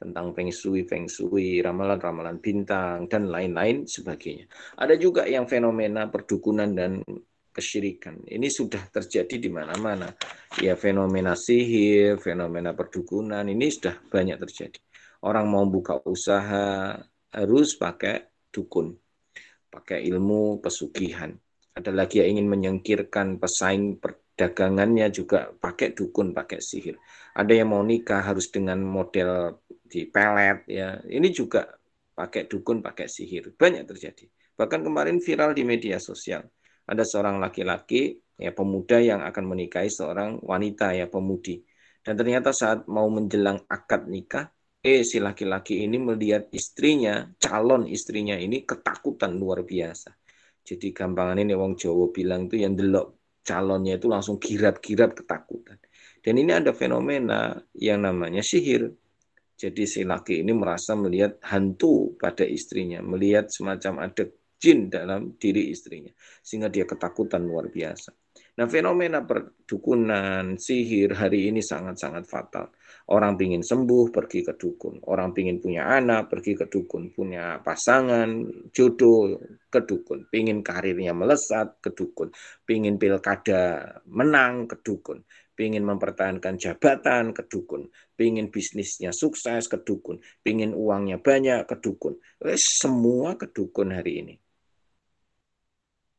tentang 0.00 0.32
feng 0.32 0.50
shui, 0.50 0.88
feng 0.88 1.06
shui, 1.06 1.60
ramalan-ramalan 1.60 2.40
bintang 2.40 3.06
dan 3.06 3.28
lain-lain 3.28 3.86
sebagainya. 3.86 4.48
Ada 4.80 4.96
juga 4.96 5.28
yang 5.28 5.46
fenomena 5.46 6.08
perdukunan 6.08 6.72
dan 6.72 7.04
kesyirikan. 7.52 8.24
Ini 8.26 8.48
sudah 8.48 8.80
terjadi 8.90 9.36
di 9.36 9.50
mana-mana. 9.52 10.08
Ya 10.58 10.74
fenomena 10.74 11.36
sihir, 11.36 12.18
fenomena 12.18 12.72
perdukunan 12.72 13.44
ini 13.44 13.68
sudah 13.70 14.00
banyak 14.08 14.40
terjadi. 14.48 14.80
Orang 15.20 15.52
mau 15.52 15.68
buka 15.68 16.00
usaha 16.08 16.96
harus 17.30 17.76
pakai 17.76 18.24
dukun, 18.48 18.96
pakai 19.68 20.08
ilmu 20.08 20.64
pesugihan 20.64 21.36
ada 21.80 21.92
lagi 21.96 22.20
yang 22.20 22.36
ingin 22.36 22.46
menyingkirkan 22.52 23.40
pesaing 23.40 23.96
perdagangannya 23.96 25.08
juga 25.08 25.48
pakai 25.48 25.96
dukun, 25.96 26.36
pakai 26.36 26.60
sihir. 26.60 27.00
Ada 27.32 27.64
yang 27.64 27.72
mau 27.72 27.80
nikah 27.80 28.20
harus 28.20 28.52
dengan 28.52 28.84
model 28.84 29.60
di 29.64 30.04
pelet 30.04 30.68
ya. 30.68 31.00
Ini 31.00 31.28
juga 31.32 31.64
pakai 32.12 32.44
dukun, 32.44 32.84
pakai 32.84 33.08
sihir. 33.08 33.56
Banyak 33.56 33.88
terjadi. 33.88 34.28
Bahkan 34.60 34.80
kemarin 34.84 35.18
viral 35.24 35.56
di 35.56 35.64
media 35.64 35.96
sosial. 35.96 36.44
Ada 36.84 37.00
seorang 37.00 37.40
laki-laki 37.40 38.20
ya 38.36 38.52
pemuda 38.52 39.00
yang 39.00 39.24
akan 39.24 39.44
menikahi 39.48 39.88
seorang 39.88 40.40
wanita 40.44 40.92
ya 40.92 41.08
pemudi. 41.08 41.64
Dan 42.00 42.16
ternyata 42.16 42.52
saat 42.52 42.88
mau 42.88 43.08
menjelang 43.08 43.64
akad 43.68 44.08
nikah, 44.08 44.48
eh 44.80 45.04
si 45.04 45.20
laki-laki 45.20 45.84
ini 45.84 46.00
melihat 46.00 46.48
istrinya, 46.52 47.28
calon 47.36 47.84
istrinya 47.88 48.36
ini 48.36 48.64
ketakutan 48.64 49.36
luar 49.36 49.64
biasa. 49.64 50.19
Jadi 50.70 50.94
gampangan 50.94 51.42
ini 51.42 51.58
wong 51.58 51.74
Jawa 51.74 52.14
bilang 52.14 52.46
itu 52.46 52.62
yang 52.62 52.78
delok 52.78 53.18
calonnya 53.42 53.98
itu 53.98 54.06
langsung 54.06 54.38
girat-girat 54.38 55.18
ketakutan. 55.18 55.82
Dan 56.22 56.38
ini 56.38 56.54
ada 56.54 56.70
fenomena 56.70 57.58
yang 57.74 58.06
namanya 58.06 58.38
sihir. 58.38 58.86
Jadi 59.58 59.82
si 59.84 60.06
laki 60.06 60.46
ini 60.46 60.54
merasa 60.54 60.94
melihat 60.94 61.42
hantu 61.42 62.14
pada 62.14 62.46
istrinya, 62.46 63.02
melihat 63.02 63.50
semacam 63.50 64.06
ada 64.06 64.30
jin 64.60 64.86
dalam 64.92 65.34
diri 65.40 65.72
istrinya, 65.72 66.12
sehingga 66.44 66.70
dia 66.70 66.86
ketakutan 66.86 67.42
luar 67.42 67.72
biasa. 67.72 68.12
Nah, 68.60 68.68
fenomena 68.68 69.24
perdukunan, 69.24 70.54
sihir 70.60 71.16
hari 71.16 71.48
ini 71.48 71.64
sangat-sangat 71.64 72.24
fatal. 72.28 72.68
Orang 73.10 73.34
pingin 73.34 73.66
sembuh, 73.66 74.14
pergi 74.14 74.46
ke 74.46 74.54
dukun. 74.54 75.02
Orang 75.10 75.34
pingin 75.34 75.58
punya 75.58 75.82
anak, 75.98 76.30
pergi 76.30 76.54
ke 76.54 76.70
dukun. 76.70 77.10
Punya 77.10 77.58
pasangan, 77.58 78.46
jodoh, 78.70 79.34
ke 79.66 79.82
dukun. 79.82 80.30
Pingin 80.30 80.62
karirnya 80.62 81.10
melesat, 81.10 81.82
ke 81.82 81.90
dukun. 81.90 82.30
Pingin 82.62 83.02
pilkada 83.02 83.98
menang, 84.06 84.70
ke 84.70 84.78
dukun. 84.78 85.26
Pingin 85.58 85.82
mempertahankan 85.82 86.54
jabatan, 86.54 87.34
ke 87.34 87.50
dukun. 87.50 87.90
Pingin 88.14 88.46
bisnisnya 88.46 89.10
sukses, 89.10 89.66
ke 89.66 89.82
dukun. 89.82 90.22
Pingin 90.46 90.70
uangnya 90.70 91.18
banyak, 91.18 91.66
ke 91.66 91.82
dukun. 91.82 92.14
Semua 92.54 93.34
ke 93.34 93.50
dukun 93.50 93.90
hari 93.90 94.22
ini. 94.22 94.34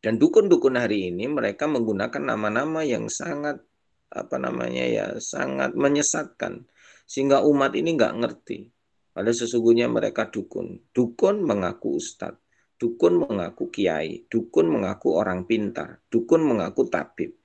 Dan 0.03 0.19
dukun-dukun 0.19 0.75
hari 0.75 1.07
ini 1.07 1.23
mereka 1.31 1.71
menggunakan 1.71 2.35
nama-nama 2.35 2.83
yang 2.83 3.07
sangat 3.07 3.63
apa 4.11 4.35
namanya 4.35 4.83
ya 4.83 5.07
sangat 5.23 5.71
menyesatkan 5.71 6.67
sehingga 7.11 7.43
umat 7.43 7.75
ini 7.75 7.99
nggak 7.99 8.15
ngerti. 8.23 8.71
Padahal 9.11 9.35
sesungguhnya 9.35 9.91
mereka 9.91 10.31
dukun. 10.31 10.87
Dukun 10.95 11.43
mengaku 11.43 11.99
ustadz. 11.99 12.39
Dukun 12.79 13.27
mengaku 13.27 13.67
kiai. 13.67 14.23
Dukun 14.31 14.71
mengaku 14.71 15.19
orang 15.19 15.43
pintar. 15.43 15.99
Dukun 16.07 16.47
mengaku 16.47 16.87
tabib. 16.87 17.35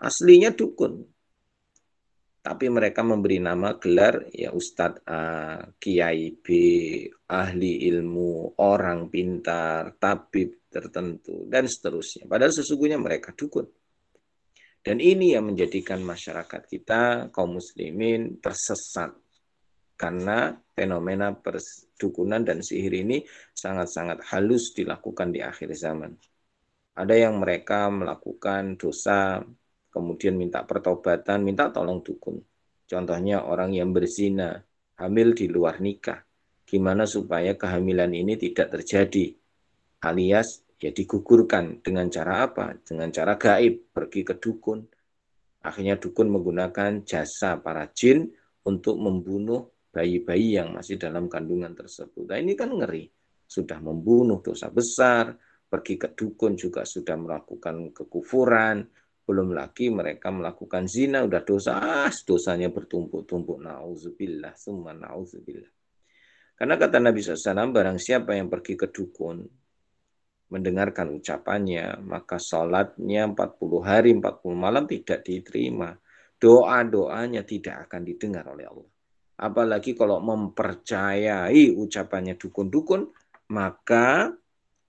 Aslinya 0.00 0.56
dukun. 0.56 1.04
Tapi 2.42 2.66
mereka 2.72 3.04
memberi 3.06 3.38
nama 3.38 3.78
gelar 3.78 4.26
ya 4.34 4.50
Ustadz 4.50 5.06
A, 5.06 5.62
Kiai 5.78 6.34
B, 6.42 6.46
ahli 7.30 7.86
ilmu, 7.86 8.58
orang 8.58 9.06
pintar, 9.06 9.94
tabib 9.94 10.66
tertentu, 10.66 11.46
dan 11.46 11.70
seterusnya. 11.70 12.26
Padahal 12.26 12.50
sesungguhnya 12.50 12.98
mereka 12.98 13.30
dukun. 13.30 13.70
Dan 14.82 14.98
ini 14.98 15.38
yang 15.38 15.46
menjadikan 15.46 16.02
masyarakat 16.02 16.62
kita, 16.66 17.30
kaum 17.30 17.62
muslimin, 17.62 18.42
tersesat. 18.42 19.14
Karena 19.94 20.50
fenomena 20.74 21.30
perdukunan 21.30 22.42
dan 22.42 22.58
sihir 22.66 22.90
ini 22.90 23.22
sangat-sangat 23.54 24.26
halus 24.34 24.74
dilakukan 24.74 25.30
di 25.30 25.38
akhir 25.38 25.70
zaman. 25.78 26.10
Ada 26.98 27.14
yang 27.14 27.38
mereka 27.38 27.86
melakukan 27.94 28.74
dosa, 28.74 29.38
kemudian 29.94 30.34
minta 30.34 30.66
pertobatan, 30.66 31.46
minta 31.46 31.70
tolong 31.70 32.02
dukun. 32.02 32.42
Contohnya 32.90 33.46
orang 33.46 33.70
yang 33.70 33.94
berzina, 33.94 34.58
hamil 34.98 35.30
di 35.38 35.46
luar 35.46 35.78
nikah. 35.78 36.26
Gimana 36.66 37.06
supaya 37.06 37.54
kehamilan 37.54 38.10
ini 38.10 38.34
tidak 38.34 38.74
terjadi? 38.74 39.30
Alias 40.02 40.61
ya 40.82 40.90
digugurkan 40.90 41.78
dengan 41.78 42.10
cara 42.10 42.50
apa? 42.50 42.74
Dengan 42.82 43.14
cara 43.14 43.38
gaib, 43.38 43.94
pergi 43.94 44.26
ke 44.26 44.34
dukun. 44.34 44.82
Akhirnya 45.62 45.94
dukun 45.94 46.26
menggunakan 46.26 47.06
jasa 47.06 47.62
para 47.62 47.86
jin 47.94 48.26
untuk 48.66 48.98
membunuh 48.98 49.70
bayi-bayi 49.94 50.58
yang 50.58 50.74
masih 50.74 50.98
dalam 50.98 51.30
kandungan 51.30 51.70
tersebut. 51.78 52.26
Nah 52.26 52.38
ini 52.42 52.58
kan 52.58 52.74
ngeri. 52.74 53.06
Sudah 53.46 53.78
membunuh 53.78 54.42
dosa 54.42 54.72
besar, 54.74 55.30
pergi 55.70 55.94
ke 56.00 56.18
dukun 56.18 56.58
juga 56.58 56.82
sudah 56.82 57.14
melakukan 57.14 57.94
kekufuran, 57.94 58.82
belum 59.22 59.54
lagi 59.54 59.86
mereka 59.86 60.34
melakukan 60.34 60.90
zina, 60.90 61.22
udah 61.22 61.46
dosa, 61.46 61.78
ah, 61.78 62.10
dosanya 62.10 62.74
bertumpuk-tumpuk. 62.74 63.62
Nauzubillah, 63.62 64.58
semua 64.58 64.96
nauzubillah. 64.96 65.70
Karena 66.58 66.74
kata 66.74 66.98
Nabi 66.98 67.22
SAW, 67.22 67.70
barang 67.70 67.98
siapa 68.02 68.34
yang 68.34 68.50
pergi 68.50 68.74
ke 68.74 68.90
dukun, 68.90 69.61
mendengarkan 70.52 71.16
ucapannya, 71.16 72.04
maka 72.04 72.36
sholatnya 72.36 73.24
40 73.32 73.80
hari, 73.80 74.12
40 74.12 74.52
malam 74.52 74.84
tidak 74.84 75.24
diterima. 75.24 75.96
Doa-doanya 76.36 77.40
tidak 77.48 77.88
akan 77.88 78.04
didengar 78.04 78.44
oleh 78.52 78.68
Allah. 78.68 78.90
Apalagi 79.40 79.96
kalau 79.96 80.20
mempercayai 80.20 81.72
ucapannya 81.72 82.36
dukun-dukun, 82.36 83.08
maka 83.56 84.28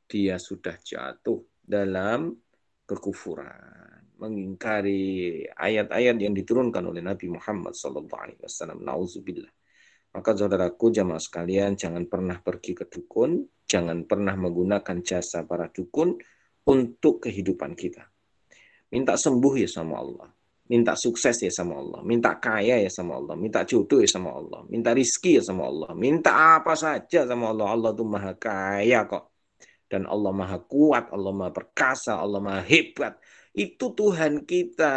dia 0.04 0.36
sudah 0.36 0.76
jatuh 0.84 1.40
dalam 1.64 2.36
kekufuran, 2.84 4.04
mengingkari 4.20 5.42
ayat-ayat 5.48 6.20
yang 6.20 6.36
diturunkan 6.36 6.84
oleh 6.84 7.00
Nabi 7.00 7.32
Muhammad 7.32 7.72
SAW. 7.72 8.04
Nauzubillah. 8.84 9.63
Maka 10.14 10.38
saudaraku 10.38 10.94
jamaah 10.94 11.18
sekalian 11.18 11.74
jangan 11.74 12.06
pernah 12.06 12.38
pergi 12.38 12.78
ke 12.78 12.86
dukun, 12.86 13.42
jangan 13.66 14.06
pernah 14.06 14.38
menggunakan 14.38 15.02
jasa 15.02 15.42
para 15.50 15.74
dukun 15.74 16.14
untuk 16.70 17.26
kehidupan 17.26 17.74
kita. 17.74 18.06
Minta 18.94 19.18
sembuh 19.18 19.54
ya 19.58 19.66
sama 19.66 19.98
Allah. 19.98 20.30
Minta 20.70 20.94
sukses 20.94 21.42
ya 21.42 21.50
sama 21.50 21.82
Allah. 21.82 22.06
Minta 22.06 22.38
kaya 22.38 22.78
ya 22.78 22.88
sama 22.94 23.18
Allah. 23.18 23.34
Minta 23.34 23.66
jodoh 23.66 24.00
ya 24.00 24.08
sama 24.08 24.38
Allah. 24.38 24.62
Minta 24.70 24.94
rizki 24.94 25.42
ya 25.42 25.44
sama 25.44 25.66
Allah. 25.66 25.92
Minta 25.98 26.62
apa 26.62 26.78
saja 26.78 27.26
sama 27.26 27.50
Allah. 27.50 27.74
Allah 27.74 27.92
itu 27.92 28.06
maha 28.06 28.38
kaya 28.38 29.10
kok. 29.10 29.34
Dan 29.90 30.06
Allah 30.06 30.30
maha 30.30 30.62
kuat. 30.62 31.10
Allah 31.10 31.34
maha 31.34 31.52
perkasa. 31.52 32.22
Allah 32.22 32.38
maha 32.40 32.62
hebat. 32.64 33.18
Itu 33.52 33.98
Tuhan 33.98 34.46
kita. 34.46 34.94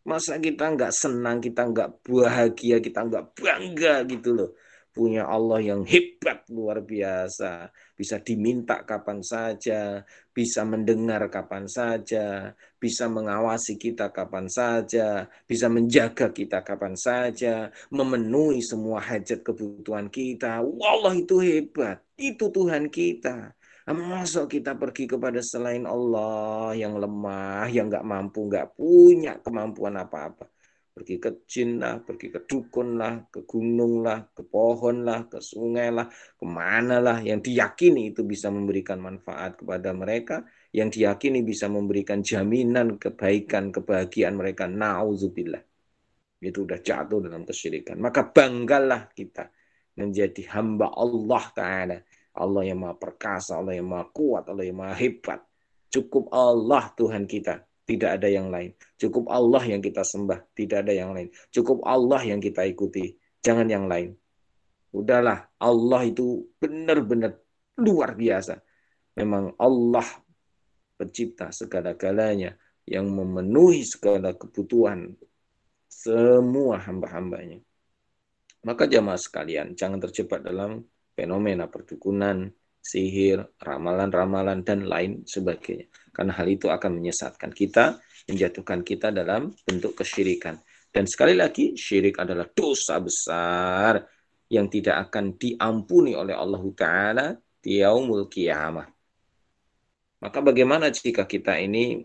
Masa 0.00 0.40
kita 0.40 0.64
nggak 0.72 0.92
senang, 0.96 1.44
kita 1.44 1.68
nggak 1.68 2.00
bahagia, 2.08 2.80
kita 2.80 3.04
nggak 3.04 3.24
bangga 3.36 3.94
gitu 4.08 4.32
loh. 4.32 4.50
Punya 4.90 5.22
Allah 5.28 5.62
yang 5.62 5.86
hebat 5.86 6.42
luar 6.50 6.82
biasa. 6.82 7.70
Bisa 7.94 8.18
diminta 8.18 8.82
kapan 8.82 9.22
saja, 9.22 10.02
bisa 10.34 10.64
mendengar 10.66 11.22
kapan 11.30 11.68
saja, 11.68 12.56
bisa 12.80 13.06
mengawasi 13.06 13.76
kita 13.76 14.10
kapan 14.10 14.48
saja, 14.50 15.28
bisa 15.46 15.68
menjaga 15.68 16.32
kita 16.32 16.64
kapan 16.64 16.96
saja, 16.96 17.70
memenuhi 17.92 18.64
semua 18.64 18.98
hajat 19.04 19.44
kebutuhan 19.46 20.08
kita. 20.10 20.64
Allah 20.64 21.12
itu 21.14 21.38
hebat. 21.44 22.02
Itu 22.16 22.48
Tuhan 22.50 22.88
kita. 22.90 23.52
Masa 23.88 24.44
kita 24.44 24.76
pergi 24.76 25.08
kepada 25.08 25.40
selain 25.40 25.88
Allah 25.88 26.76
yang 26.76 27.00
lemah, 27.00 27.64
yang 27.72 27.88
nggak 27.88 28.04
mampu, 28.04 28.44
nggak 28.44 28.76
punya 28.76 29.40
kemampuan 29.40 29.96
apa-apa. 29.96 30.44
Pergi 30.90 31.16
ke 31.16 31.48
jin 31.48 31.80
lah, 31.80 32.02
pergi 32.04 32.28
ke 32.28 32.44
dukun 32.44 33.00
lah, 33.00 33.24
ke 33.32 33.48
gunung 33.48 34.04
lah, 34.04 34.20
ke 34.36 34.44
pohon 34.44 35.00
lah, 35.00 35.24
ke 35.32 35.40
sungai 35.40 35.88
lah, 35.88 36.04
ke 36.10 36.44
mana 36.44 37.00
lah. 37.00 37.24
Yang 37.24 37.48
diyakini 37.48 38.12
itu 38.12 38.20
bisa 38.26 38.52
memberikan 38.52 39.00
manfaat 39.00 39.56
kepada 39.56 39.96
mereka. 39.96 40.44
Yang 40.74 41.00
diyakini 41.00 41.40
bisa 41.40 41.72
memberikan 41.72 42.20
jaminan 42.20 43.00
kebaikan, 43.00 43.72
kebahagiaan 43.72 44.36
mereka. 44.36 44.68
Nauzubillah. 44.68 45.62
Itu 46.42 46.68
udah 46.68 46.84
jatuh 46.84 47.18
dalam 47.24 47.48
kesyirikan. 47.48 47.96
Maka 47.96 48.28
banggalah 48.28 49.08
kita 49.14 49.48
menjadi 49.96 50.52
hamba 50.52 50.92
Allah 50.92 51.44
Ta'ala 51.56 51.96
Allah 52.40 52.64
yang 52.64 52.80
maha 52.80 52.96
perkasa, 52.96 53.60
Allah 53.60 53.76
yang 53.76 53.92
maha 53.92 54.08
kuat, 54.08 54.48
Allah 54.48 54.64
yang 54.64 54.80
maha 54.80 54.96
hebat. 54.96 55.44
Cukup 55.92 56.32
Allah 56.32 56.88
Tuhan 56.96 57.28
kita, 57.28 57.60
tidak 57.84 58.10
ada 58.16 58.28
yang 58.32 58.48
lain. 58.48 58.72
Cukup 58.96 59.28
Allah 59.28 59.62
yang 59.68 59.84
kita 59.84 60.00
sembah, 60.00 60.40
tidak 60.56 60.88
ada 60.88 60.92
yang 60.96 61.12
lain. 61.12 61.28
Cukup 61.52 61.84
Allah 61.84 62.22
yang 62.24 62.40
kita 62.40 62.64
ikuti, 62.64 63.12
jangan 63.44 63.68
yang 63.68 63.84
lain. 63.84 64.16
Udahlah, 64.90 65.52
Allah 65.60 66.02
itu 66.08 66.48
benar-benar 66.58 67.36
luar 67.78 68.16
biasa. 68.16 68.58
Memang 69.18 69.54
Allah 69.60 70.06
pencipta 70.96 71.52
segala-galanya 71.52 72.56
yang 72.88 73.06
memenuhi 73.06 73.86
segala 73.86 74.34
kebutuhan 74.34 75.14
semua 75.90 76.78
hamba-hambanya. 76.82 77.60
Maka 78.62 78.84
jamaah 78.84 79.18
sekalian, 79.18 79.72
jangan 79.72 79.98
terjebak 80.04 80.44
dalam 80.44 80.84
fenomena 81.20 81.68
perdukunan, 81.68 82.48
sihir, 82.80 83.44
ramalan-ramalan, 83.60 84.64
dan 84.64 84.88
lain 84.88 85.28
sebagainya. 85.28 85.92
Karena 86.16 86.32
hal 86.32 86.48
itu 86.48 86.72
akan 86.72 86.96
menyesatkan 86.96 87.52
kita, 87.52 88.00
menjatuhkan 88.24 88.80
kita 88.80 89.12
dalam 89.12 89.52
bentuk 89.68 90.00
kesyirikan. 90.00 90.56
Dan 90.88 91.04
sekali 91.04 91.36
lagi, 91.36 91.76
syirik 91.76 92.16
adalah 92.16 92.48
dosa 92.48 92.96
besar 92.98 94.00
yang 94.50 94.66
tidak 94.72 95.12
akan 95.12 95.36
diampuni 95.36 96.16
oleh 96.16 96.34
Allah 96.34 96.64
Ta'ala 96.74 97.26
di 97.60 97.78
yaumul 97.78 98.26
kiamah. 98.26 98.88
Maka 100.20 100.38
bagaimana 100.42 100.90
jika 100.90 101.24
kita 101.24 101.56
ini 101.62 102.02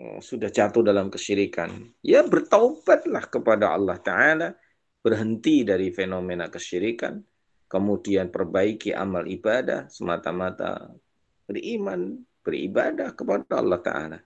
oh, 0.00 0.22
sudah 0.22 0.48
jatuh 0.48 0.80
dalam 0.80 1.12
kesyirikan? 1.12 1.76
Ya 2.00 2.24
bertaubatlah 2.24 3.28
kepada 3.28 3.76
Allah 3.76 4.00
Ta'ala, 4.00 4.48
berhenti 5.04 5.60
dari 5.60 5.92
fenomena 5.92 6.48
kesyirikan, 6.48 7.20
kemudian 7.70 8.34
perbaiki 8.34 8.90
amal 8.90 9.22
ibadah 9.30 9.86
semata-mata 9.86 10.90
beriman, 11.46 12.18
beribadah 12.42 13.14
kepada 13.14 13.62
Allah 13.62 13.78
Ta'ala. 13.78 14.18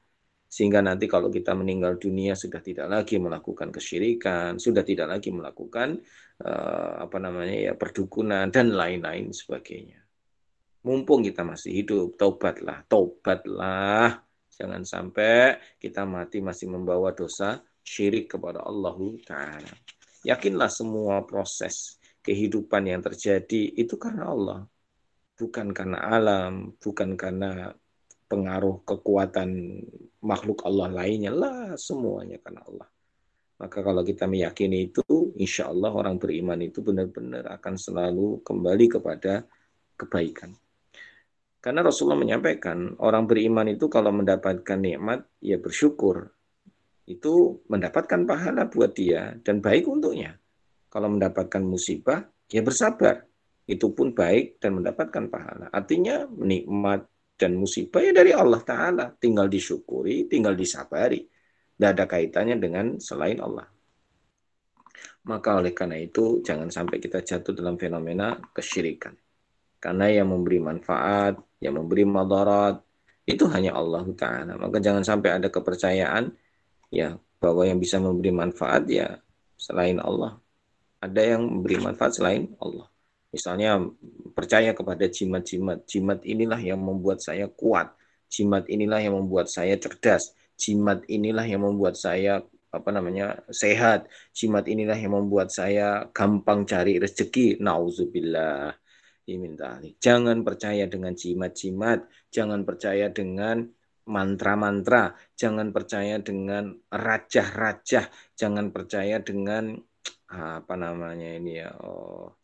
Sehingga 0.49 0.81
nanti 0.81 1.05
kalau 1.05 1.29
kita 1.29 1.53
meninggal 1.53 2.01
dunia 2.01 2.33
sudah 2.33 2.63
tidak 2.65 2.89
lagi 2.89 3.21
melakukan 3.21 3.69
kesyirikan, 3.69 4.57
sudah 4.57 4.81
tidak 4.87 5.19
lagi 5.19 5.29
melakukan 5.35 6.01
uh, 6.41 7.05
apa 7.05 7.19
namanya 7.21 7.57
ya 7.69 7.73
perdukunan 7.75 8.49
dan 8.49 8.73
lain-lain 8.73 9.35
sebagainya. 9.35 10.01
Mumpung 10.87 11.27
kita 11.27 11.43
masih 11.43 11.85
hidup, 11.85 12.17
taubatlah, 12.17 12.87
taubatlah. 12.89 14.25
Jangan 14.55 14.87
sampai 14.87 15.59
kita 15.83 16.07
mati 16.07 16.39
masih 16.39 16.71
membawa 16.71 17.11
dosa 17.11 17.59
syirik 17.83 18.39
kepada 18.39 18.63
Allah 18.63 18.95
Ta'ala. 19.27 19.75
Yakinlah 20.23 20.71
semua 20.71 21.27
proses 21.27 21.99
kehidupan 22.25 22.89
yang 22.89 23.05
terjadi 23.05 23.77
itu 23.77 24.01
karena 24.01 24.33
Allah. 24.33 24.61
Bukan 25.37 25.77
karena 25.77 25.99
alam, 26.01 26.73
bukan 26.81 27.21
karena 27.21 27.75
pengaruh 28.25 28.81
kekuatan 28.89 29.51
makhluk 30.25 30.65
Allah 30.65 30.89
lainnya 30.89 31.31
lah 31.31 31.77
semuanya 31.77 32.41
karena 32.41 32.65
Allah. 32.65 32.89
Maka 33.61 33.79
kalau 33.87 34.03
kita 34.03 34.27
meyakini 34.27 34.91
itu, 34.91 35.05
insya 35.39 35.71
Allah 35.71 35.95
orang 35.95 36.19
beriman 36.19 36.59
itu 36.59 36.83
benar-benar 36.83 37.47
akan 37.61 37.75
selalu 37.79 38.43
kembali 38.43 38.87
kepada 38.99 39.47
kebaikan. 39.95 40.51
Karena 41.63 41.81
Rasulullah 41.81 42.21
menyampaikan 42.21 42.99
orang 43.01 43.25
beriman 43.25 43.65
itu 43.71 43.89
kalau 43.89 44.13
mendapatkan 44.13 44.77
nikmat 44.77 45.25
ya 45.41 45.57
bersyukur. 45.57 46.29
Itu 47.09 47.65
mendapatkan 47.71 48.29
pahala 48.29 48.69
buat 48.69 48.93
dia 48.93 49.39
dan 49.41 49.65
baik 49.65 49.89
untuknya. 49.89 50.37
Kalau 50.95 51.11
mendapatkan 51.11 51.59
musibah, 51.67 52.23
ya 52.47 52.63
bersabar. 52.63 53.27
Itu 53.67 53.91
pun 53.91 54.15
baik 54.15 54.63
dan 54.63 54.79
mendapatkan 54.79 55.27
pahala. 55.27 55.67
Artinya 55.75 56.23
nikmat 56.31 57.11
dan 57.35 57.59
musibah 57.59 57.99
ya 57.99 58.15
dari 58.15 58.31
Allah 58.31 58.63
Ta'ala. 58.63 59.11
Tinggal 59.19 59.51
disyukuri, 59.51 60.31
tinggal 60.31 60.55
disabari. 60.55 61.27
Tidak 61.75 61.91
ada 61.91 62.07
kaitannya 62.07 62.63
dengan 62.63 63.03
selain 63.03 63.43
Allah. 63.43 63.67
Maka 65.27 65.59
oleh 65.59 65.75
karena 65.75 65.99
itu 65.99 66.39
jangan 66.47 66.71
sampai 66.71 67.03
kita 67.03 67.27
jatuh 67.27 67.51
dalam 67.51 67.75
fenomena 67.75 68.39
kesyirikan. 68.55 69.19
Karena 69.83 70.07
yang 70.15 70.31
memberi 70.31 70.63
manfaat, 70.63 71.43
yang 71.59 71.75
memberi 71.75 72.07
madarat, 72.07 72.79
itu 73.27 73.51
hanya 73.51 73.75
Allah 73.75 74.07
Ta'ala. 74.15 74.55
Maka 74.55 74.79
jangan 74.79 75.03
sampai 75.03 75.43
ada 75.43 75.51
kepercayaan 75.51 76.31
ya 76.95 77.19
bahwa 77.43 77.67
yang 77.67 77.83
bisa 77.83 77.99
memberi 77.99 78.31
manfaat 78.31 78.87
ya 78.87 79.19
selain 79.59 79.99
Allah 79.99 80.44
ada 81.05 81.21
yang 81.21 81.45
memberi 81.45 81.77
manfaat 81.85 82.17
selain 82.17 82.49
Allah. 82.65 82.89
Misalnya 83.35 83.83
percaya 84.33 84.73
kepada 84.73 85.05
jimat-jimat. 85.11 85.85
Jimat 85.85 86.23
inilah 86.23 86.61
yang 86.63 86.81
membuat 86.81 87.21
saya 87.21 87.51
kuat. 87.51 87.93
Jimat 88.31 88.71
inilah 88.71 89.03
yang 89.03 89.19
membuat 89.19 89.51
saya 89.51 89.75
cerdas. 89.77 90.33
Jimat 90.55 91.03
inilah 91.11 91.43
yang 91.43 91.67
membuat 91.67 91.99
saya 91.99 92.41
apa 92.71 92.91
namanya 92.95 93.43
sehat. 93.51 94.07
Jimat 94.31 94.71
inilah 94.71 94.95
yang 94.95 95.19
membuat 95.19 95.51
saya 95.51 96.07
gampang 96.15 96.63
cari 96.63 97.03
rezeki. 97.03 97.59
Nauzubillah. 97.59 98.71
Jangan 99.99 100.47
percaya 100.47 100.85
dengan 100.87 101.17
jimat-jimat. 101.19 102.07
Jangan 102.31 102.63
percaya 102.63 103.11
dengan 103.11 103.67
mantra-mantra. 104.05 105.17
Jangan 105.35 105.73
percaya 105.73 106.21
dengan 106.21 106.77
rajah-rajah. 106.93 108.37
Jangan 108.37 108.71
percaya 108.71 109.19
dengan 109.25 109.75
apa 110.35 110.75
namanya 110.75 111.29
ini 111.39 111.63
ya 111.63 111.71
oh, 111.81 112.35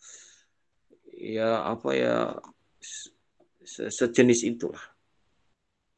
ya 1.14 1.66
apa 1.68 1.88
ya 1.93 2.14
se 3.61 3.93
sejenis 3.93 4.41
itulah 4.47 4.82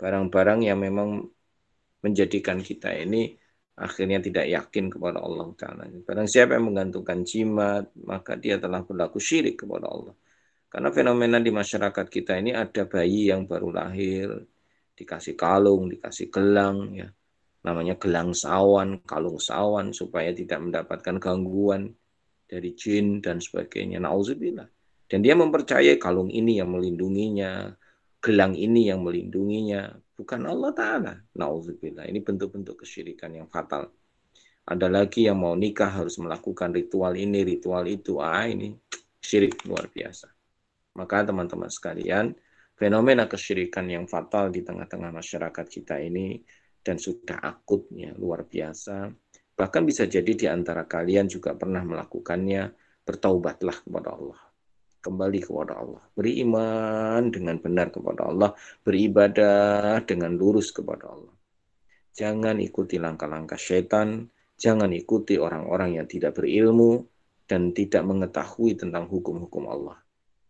barang-barang 0.00 0.66
yang 0.66 0.82
memang 0.82 1.22
menjadikan 2.02 2.58
kita 2.58 2.90
ini 2.90 3.38
akhirnya 3.78 4.18
tidak 4.20 4.46
yakin 4.50 4.92
kepada 4.92 5.22
Allah 5.22 5.48
Ta'ala. 5.56 5.88
Barang 6.04 6.28
siapa 6.28 6.58
yang 6.58 6.74
menggantungkan 6.74 7.24
jimat, 7.24 7.88
maka 8.04 8.36
dia 8.36 8.60
telah 8.60 8.84
berlaku 8.84 9.16
syirik 9.16 9.64
kepada 9.64 9.88
Allah. 9.88 10.14
Karena 10.68 10.88
fenomena 10.92 11.38
di 11.40 11.48
masyarakat 11.54 12.06
kita 12.10 12.36
ini 12.36 12.52
ada 12.52 12.84
bayi 12.84 13.32
yang 13.32 13.48
baru 13.48 13.72
lahir, 13.72 14.28
dikasih 14.92 15.38
kalung, 15.38 15.88
dikasih 15.88 16.28
gelang, 16.28 16.92
ya 16.92 17.08
namanya 17.62 17.94
gelang 17.98 18.34
sawan, 18.34 19.02
kalung 19.06 19.38
sawan 19.38 19.94
supaya 19.94 20.34
tidak 20.34 20.58
mendapatkan 20.58 21.16
gangguan 21.22 21.94
dari 22.46 22.74
jin 22.74 23.22
dan 23.22 23.38
sebagainya. 23.38 24.02
Nauzubillah. 24.02 24.66
Dan 25.06 25.22
dia 25.22 25.38
mempercayai 25.38 25.96
kalung 25.96 26.28
ini 26.28 26.58
yang 26.58 26.74
melindunginya, 26.74 27.70
gelang 28.18 28.58
ini 28.58 28.90
yang 28.90 29.06
melindunginya, 29.06 29.94
bukan 30.18 30.40
Allah 30.46 30.72
Ta'ala. 30.74 31.14
Nauzubillah. 31.38 32.08
Ini 32.08 32.18
bentuk-bentuk 32.20 32.82
kesyirikan 32.82 33.32
yang 33.36 33.46
fatal. 33.46 33.88
Ada 34.62 34.86
lagi 34.86 35.26
yang 35.26 35.42
mau 35.42 35.58
nikah 35.58 35.90
harus 35.90 36.18
melakukan 36.22 36.70
ritual 36.70 37.18
ini, 37.18 37.42
ritual 37.42 37.82
itu. 37.90 38.22
Ah, 38.22 38.46
ini 38.46 38.70
syirik 39.18 39.62
luar 39.66 39.90
biasa. 39.90 40.30
Maka 40.98 41.26
teman-teman 41.26 41.70
sekalian, 41.70 42.30
fenomena 42.78 43.26
kesyirikan 43.26 43.90
yang 43.90 44.04
fatal 44.06 44.50
di 44.50 44.62
tengah-tengah 44.62 45.10
masyarakat 45.10 45.66
kita 45.66 45.98
ini 45.98 46.38
dan 46.82 46.98
sudah 46.98 47.38
akutnya 47.40 48.14
luar 48.18 48.46
biasa 48.46 49.10
Bahkan 49.52 49.82
bisa 49.84 50.08
jadi 50.08 50.32
di 50.32 50.46
antara 50.48 50.88
kalian 50.88 51.28
juga 51.28 51.52
pernah 51.52 51.84
melakukannya, 51.84 52.72
bertaubatlah 53.04 53.84
kepada 53.84 54.10
Allah. 54.16 54.40
Kembali 55.02 55.38
kepada 55.42 55.82
Allah. 55.82 56.02
Beriman 56.14 57.22
dengan 57.28 57.58
benar 57.58 57.90
kepada 57.90 58.30
Allah. 58.30 58.50
Beribadah 58.86 59.98
dengan 60.06 60.34
lurus 60.38 60.70
kepada 60.70 61.10
Allah. 61.10 61.34
Jangan 62.14 62.62
ikuti 62.62 63.02
langkah-langkah 63.02 63.58
setan. 63.58 64.30
Jangan 64.56 64.94
ikuti 64.94 65.38
orang-orang 65.42 65.98
yang 65.98 66.06
tidak 66.06 66.38
berilmu 66.38 67.02
dan 67.50 67.74
tidak 67.74 68.06
mengetahui 68.06 68.78
tentang 68.78 69.10
hukum-hukum 69.10 69.66
Allah. 69.66 69.98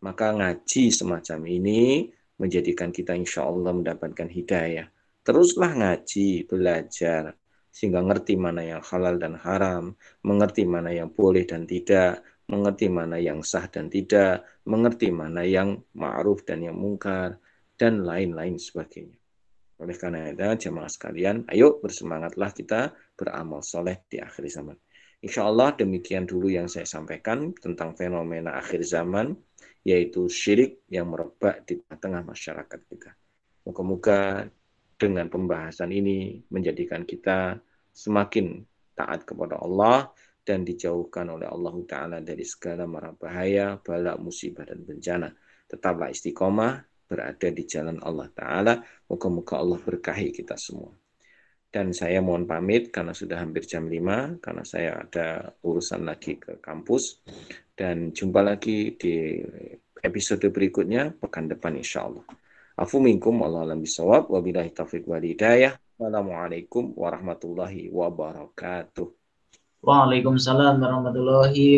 Maka 0.05 0.37
ngaji 0.37 0.93
semacam 0.93 1.39
ini 1.49 2.13
menjadikan 2.37 2.93
kita 2.93 3.17
insya 3.17 3.49
Allah 3.49 3.73
mendapatkan 3.73 4.29
hidayah. 4.29 4.85
Teruslah 5.23 5.71
ngaji, 5.71 6.43
belajar, 6.43 7.31
sehingga 7.71 8.03
ngerti 8.03 8.35
mana 8.35 8.61
yang 8.61 8.83
halal 8.83 9.15
dan 9.15 9.39
haram, 9.39 9.95
mengerti 10.27 10.67
mana 10.67 10.91
yang 10.91 11.15
boleh 11.15 11.47
dan 11.47 11.63
tidak, 11.63 12.21
mengerti 12.51 12.91
mana 12.91 13.15
yang 13.17 13.39
sah 13.39 13.65
dan 13.71 13.87
tidak, 13.87 14.43
mengerti 14.67 15.09
mana 15.15 15.47
yang 15.47 15.79
ma'ruf 15.95 16.43
dan 16.43 16.61
yang 16.61 16.75
mungkar, 16.75 17.39
dan 17.79 18.03
lain-lain 18.03 18.59
sebagainya. 18.59 19.15
Oleh 19.81 19.95
karena 19.97 20.29
itu, 20.29 20.69
jemaah 20.69 20.91
sekalian, 20.91 21.49
ayo 21.49 21.79
bersemangatlah 21.79 22.51
kita 22.51 22.93
beramal 23.15 23.65
soleh 23.65 24.05
di 24.05 24.21
akhir 24.21 24.43
zaman. 24.51 24.77
Insya 25.23 25.47
Allah 25.47 25.71
demikian 25.71 26.27
dulu 26.27 26.51
yang 26.51 26.67
saya 26.67 26.83
sampaikan 26.83 27.55
tentang 27.55 27.95
fenomena 27.95 28.59
akhir 28.59 28.83
zaman, 28.83 29.31
yaitu 29.87 30.27
syirik 30.27 30.83
yang 30.91 31.07
merebak 31.09 31.63
di 31.63 31.79
tengah 31.79 32.27
masyarakat 32.27 32.79
kita. 32.91 33.11
Moga-moga 33.63 34.51
dengan 35.03 35.27
pembahasan 35.27 35.91
ini 35.91 36.39
menjadikan 36.47 37.03
kita 37.03 37.59
semakin 37.91 38.63
taat 38.95 39.27
kepada 39.27 39.59
Allah 39.59 40.09
dan 40.43 40.67
dijauhkan 40.67 41.31
oleh 41.31 41.47
Allah 41.47 41.75
Ta'ala 41.87 42.17
dari 42.19 42.43
segala 42.43 42.83
mara 42.83 43.15
bahaya, 43.15 43.79
bala, 43.79 44.19
musibah, 44.19 44.67
dan 44.67 44.83
bencana. 44.83 45.31
Tetaplah 45.67 46.11
istiqomah 46.11 46.83
berada 47.07 47.47
di 47.47 47.63
jalan 47.63 47.97
Allah 48.03 48.27
Ta'ala. 48.31 48.73
Moga-moga 49.07 49.55
Allah 49.59 49.79
berkahi 49.79 50.35
kita 50.35 50.59
semua. 50.59 50.91
Dan 51.73 51.89
saya 51.89 52.21
mohon 52.21 52.45
pamit 52.45 52.93
karena 52.93 53.17
sudah 53.17 53.41
hampir 53.41 53.65
jam 53.65 53.89
5, 53.89 54.43
karena 54.43 54.63
saya 54.67 55.01
ada 55.01 55.57
urusan 55.65 56.05
lagi 56.05 56.37
ke 56.37 56.61
kampus. 56.61 57.23
Dan 57.73 58.13
jumpa 58.13 58.45
lagi 58.45 58.93
di 58.93 59.41
episode 60.03 60.45
berikutnya, 60.53 61.17
pekan 61.17 61.49
depan 61.49 61.73
insya 61.73 62.05
Allah. 62.05 62.27
Afu 62.73 62.97
minkum 62.97 63.37
Allah 63.45 63.69
alam 63.69 63.85
bisawab. 63.85 64.33
Wabillahi 64.33 64.73
taufiq 64.73 65.05
wal 65.05 65.21
hidayah. 65.21 65.77
Wassalamualaikum 65.93 66.97
warahmatullahi 66.97 67.93
wabarakatuh. 67.93 69.07
Waalaikumsalam 69.83 70.81
warahmatullahi 70.81 71.77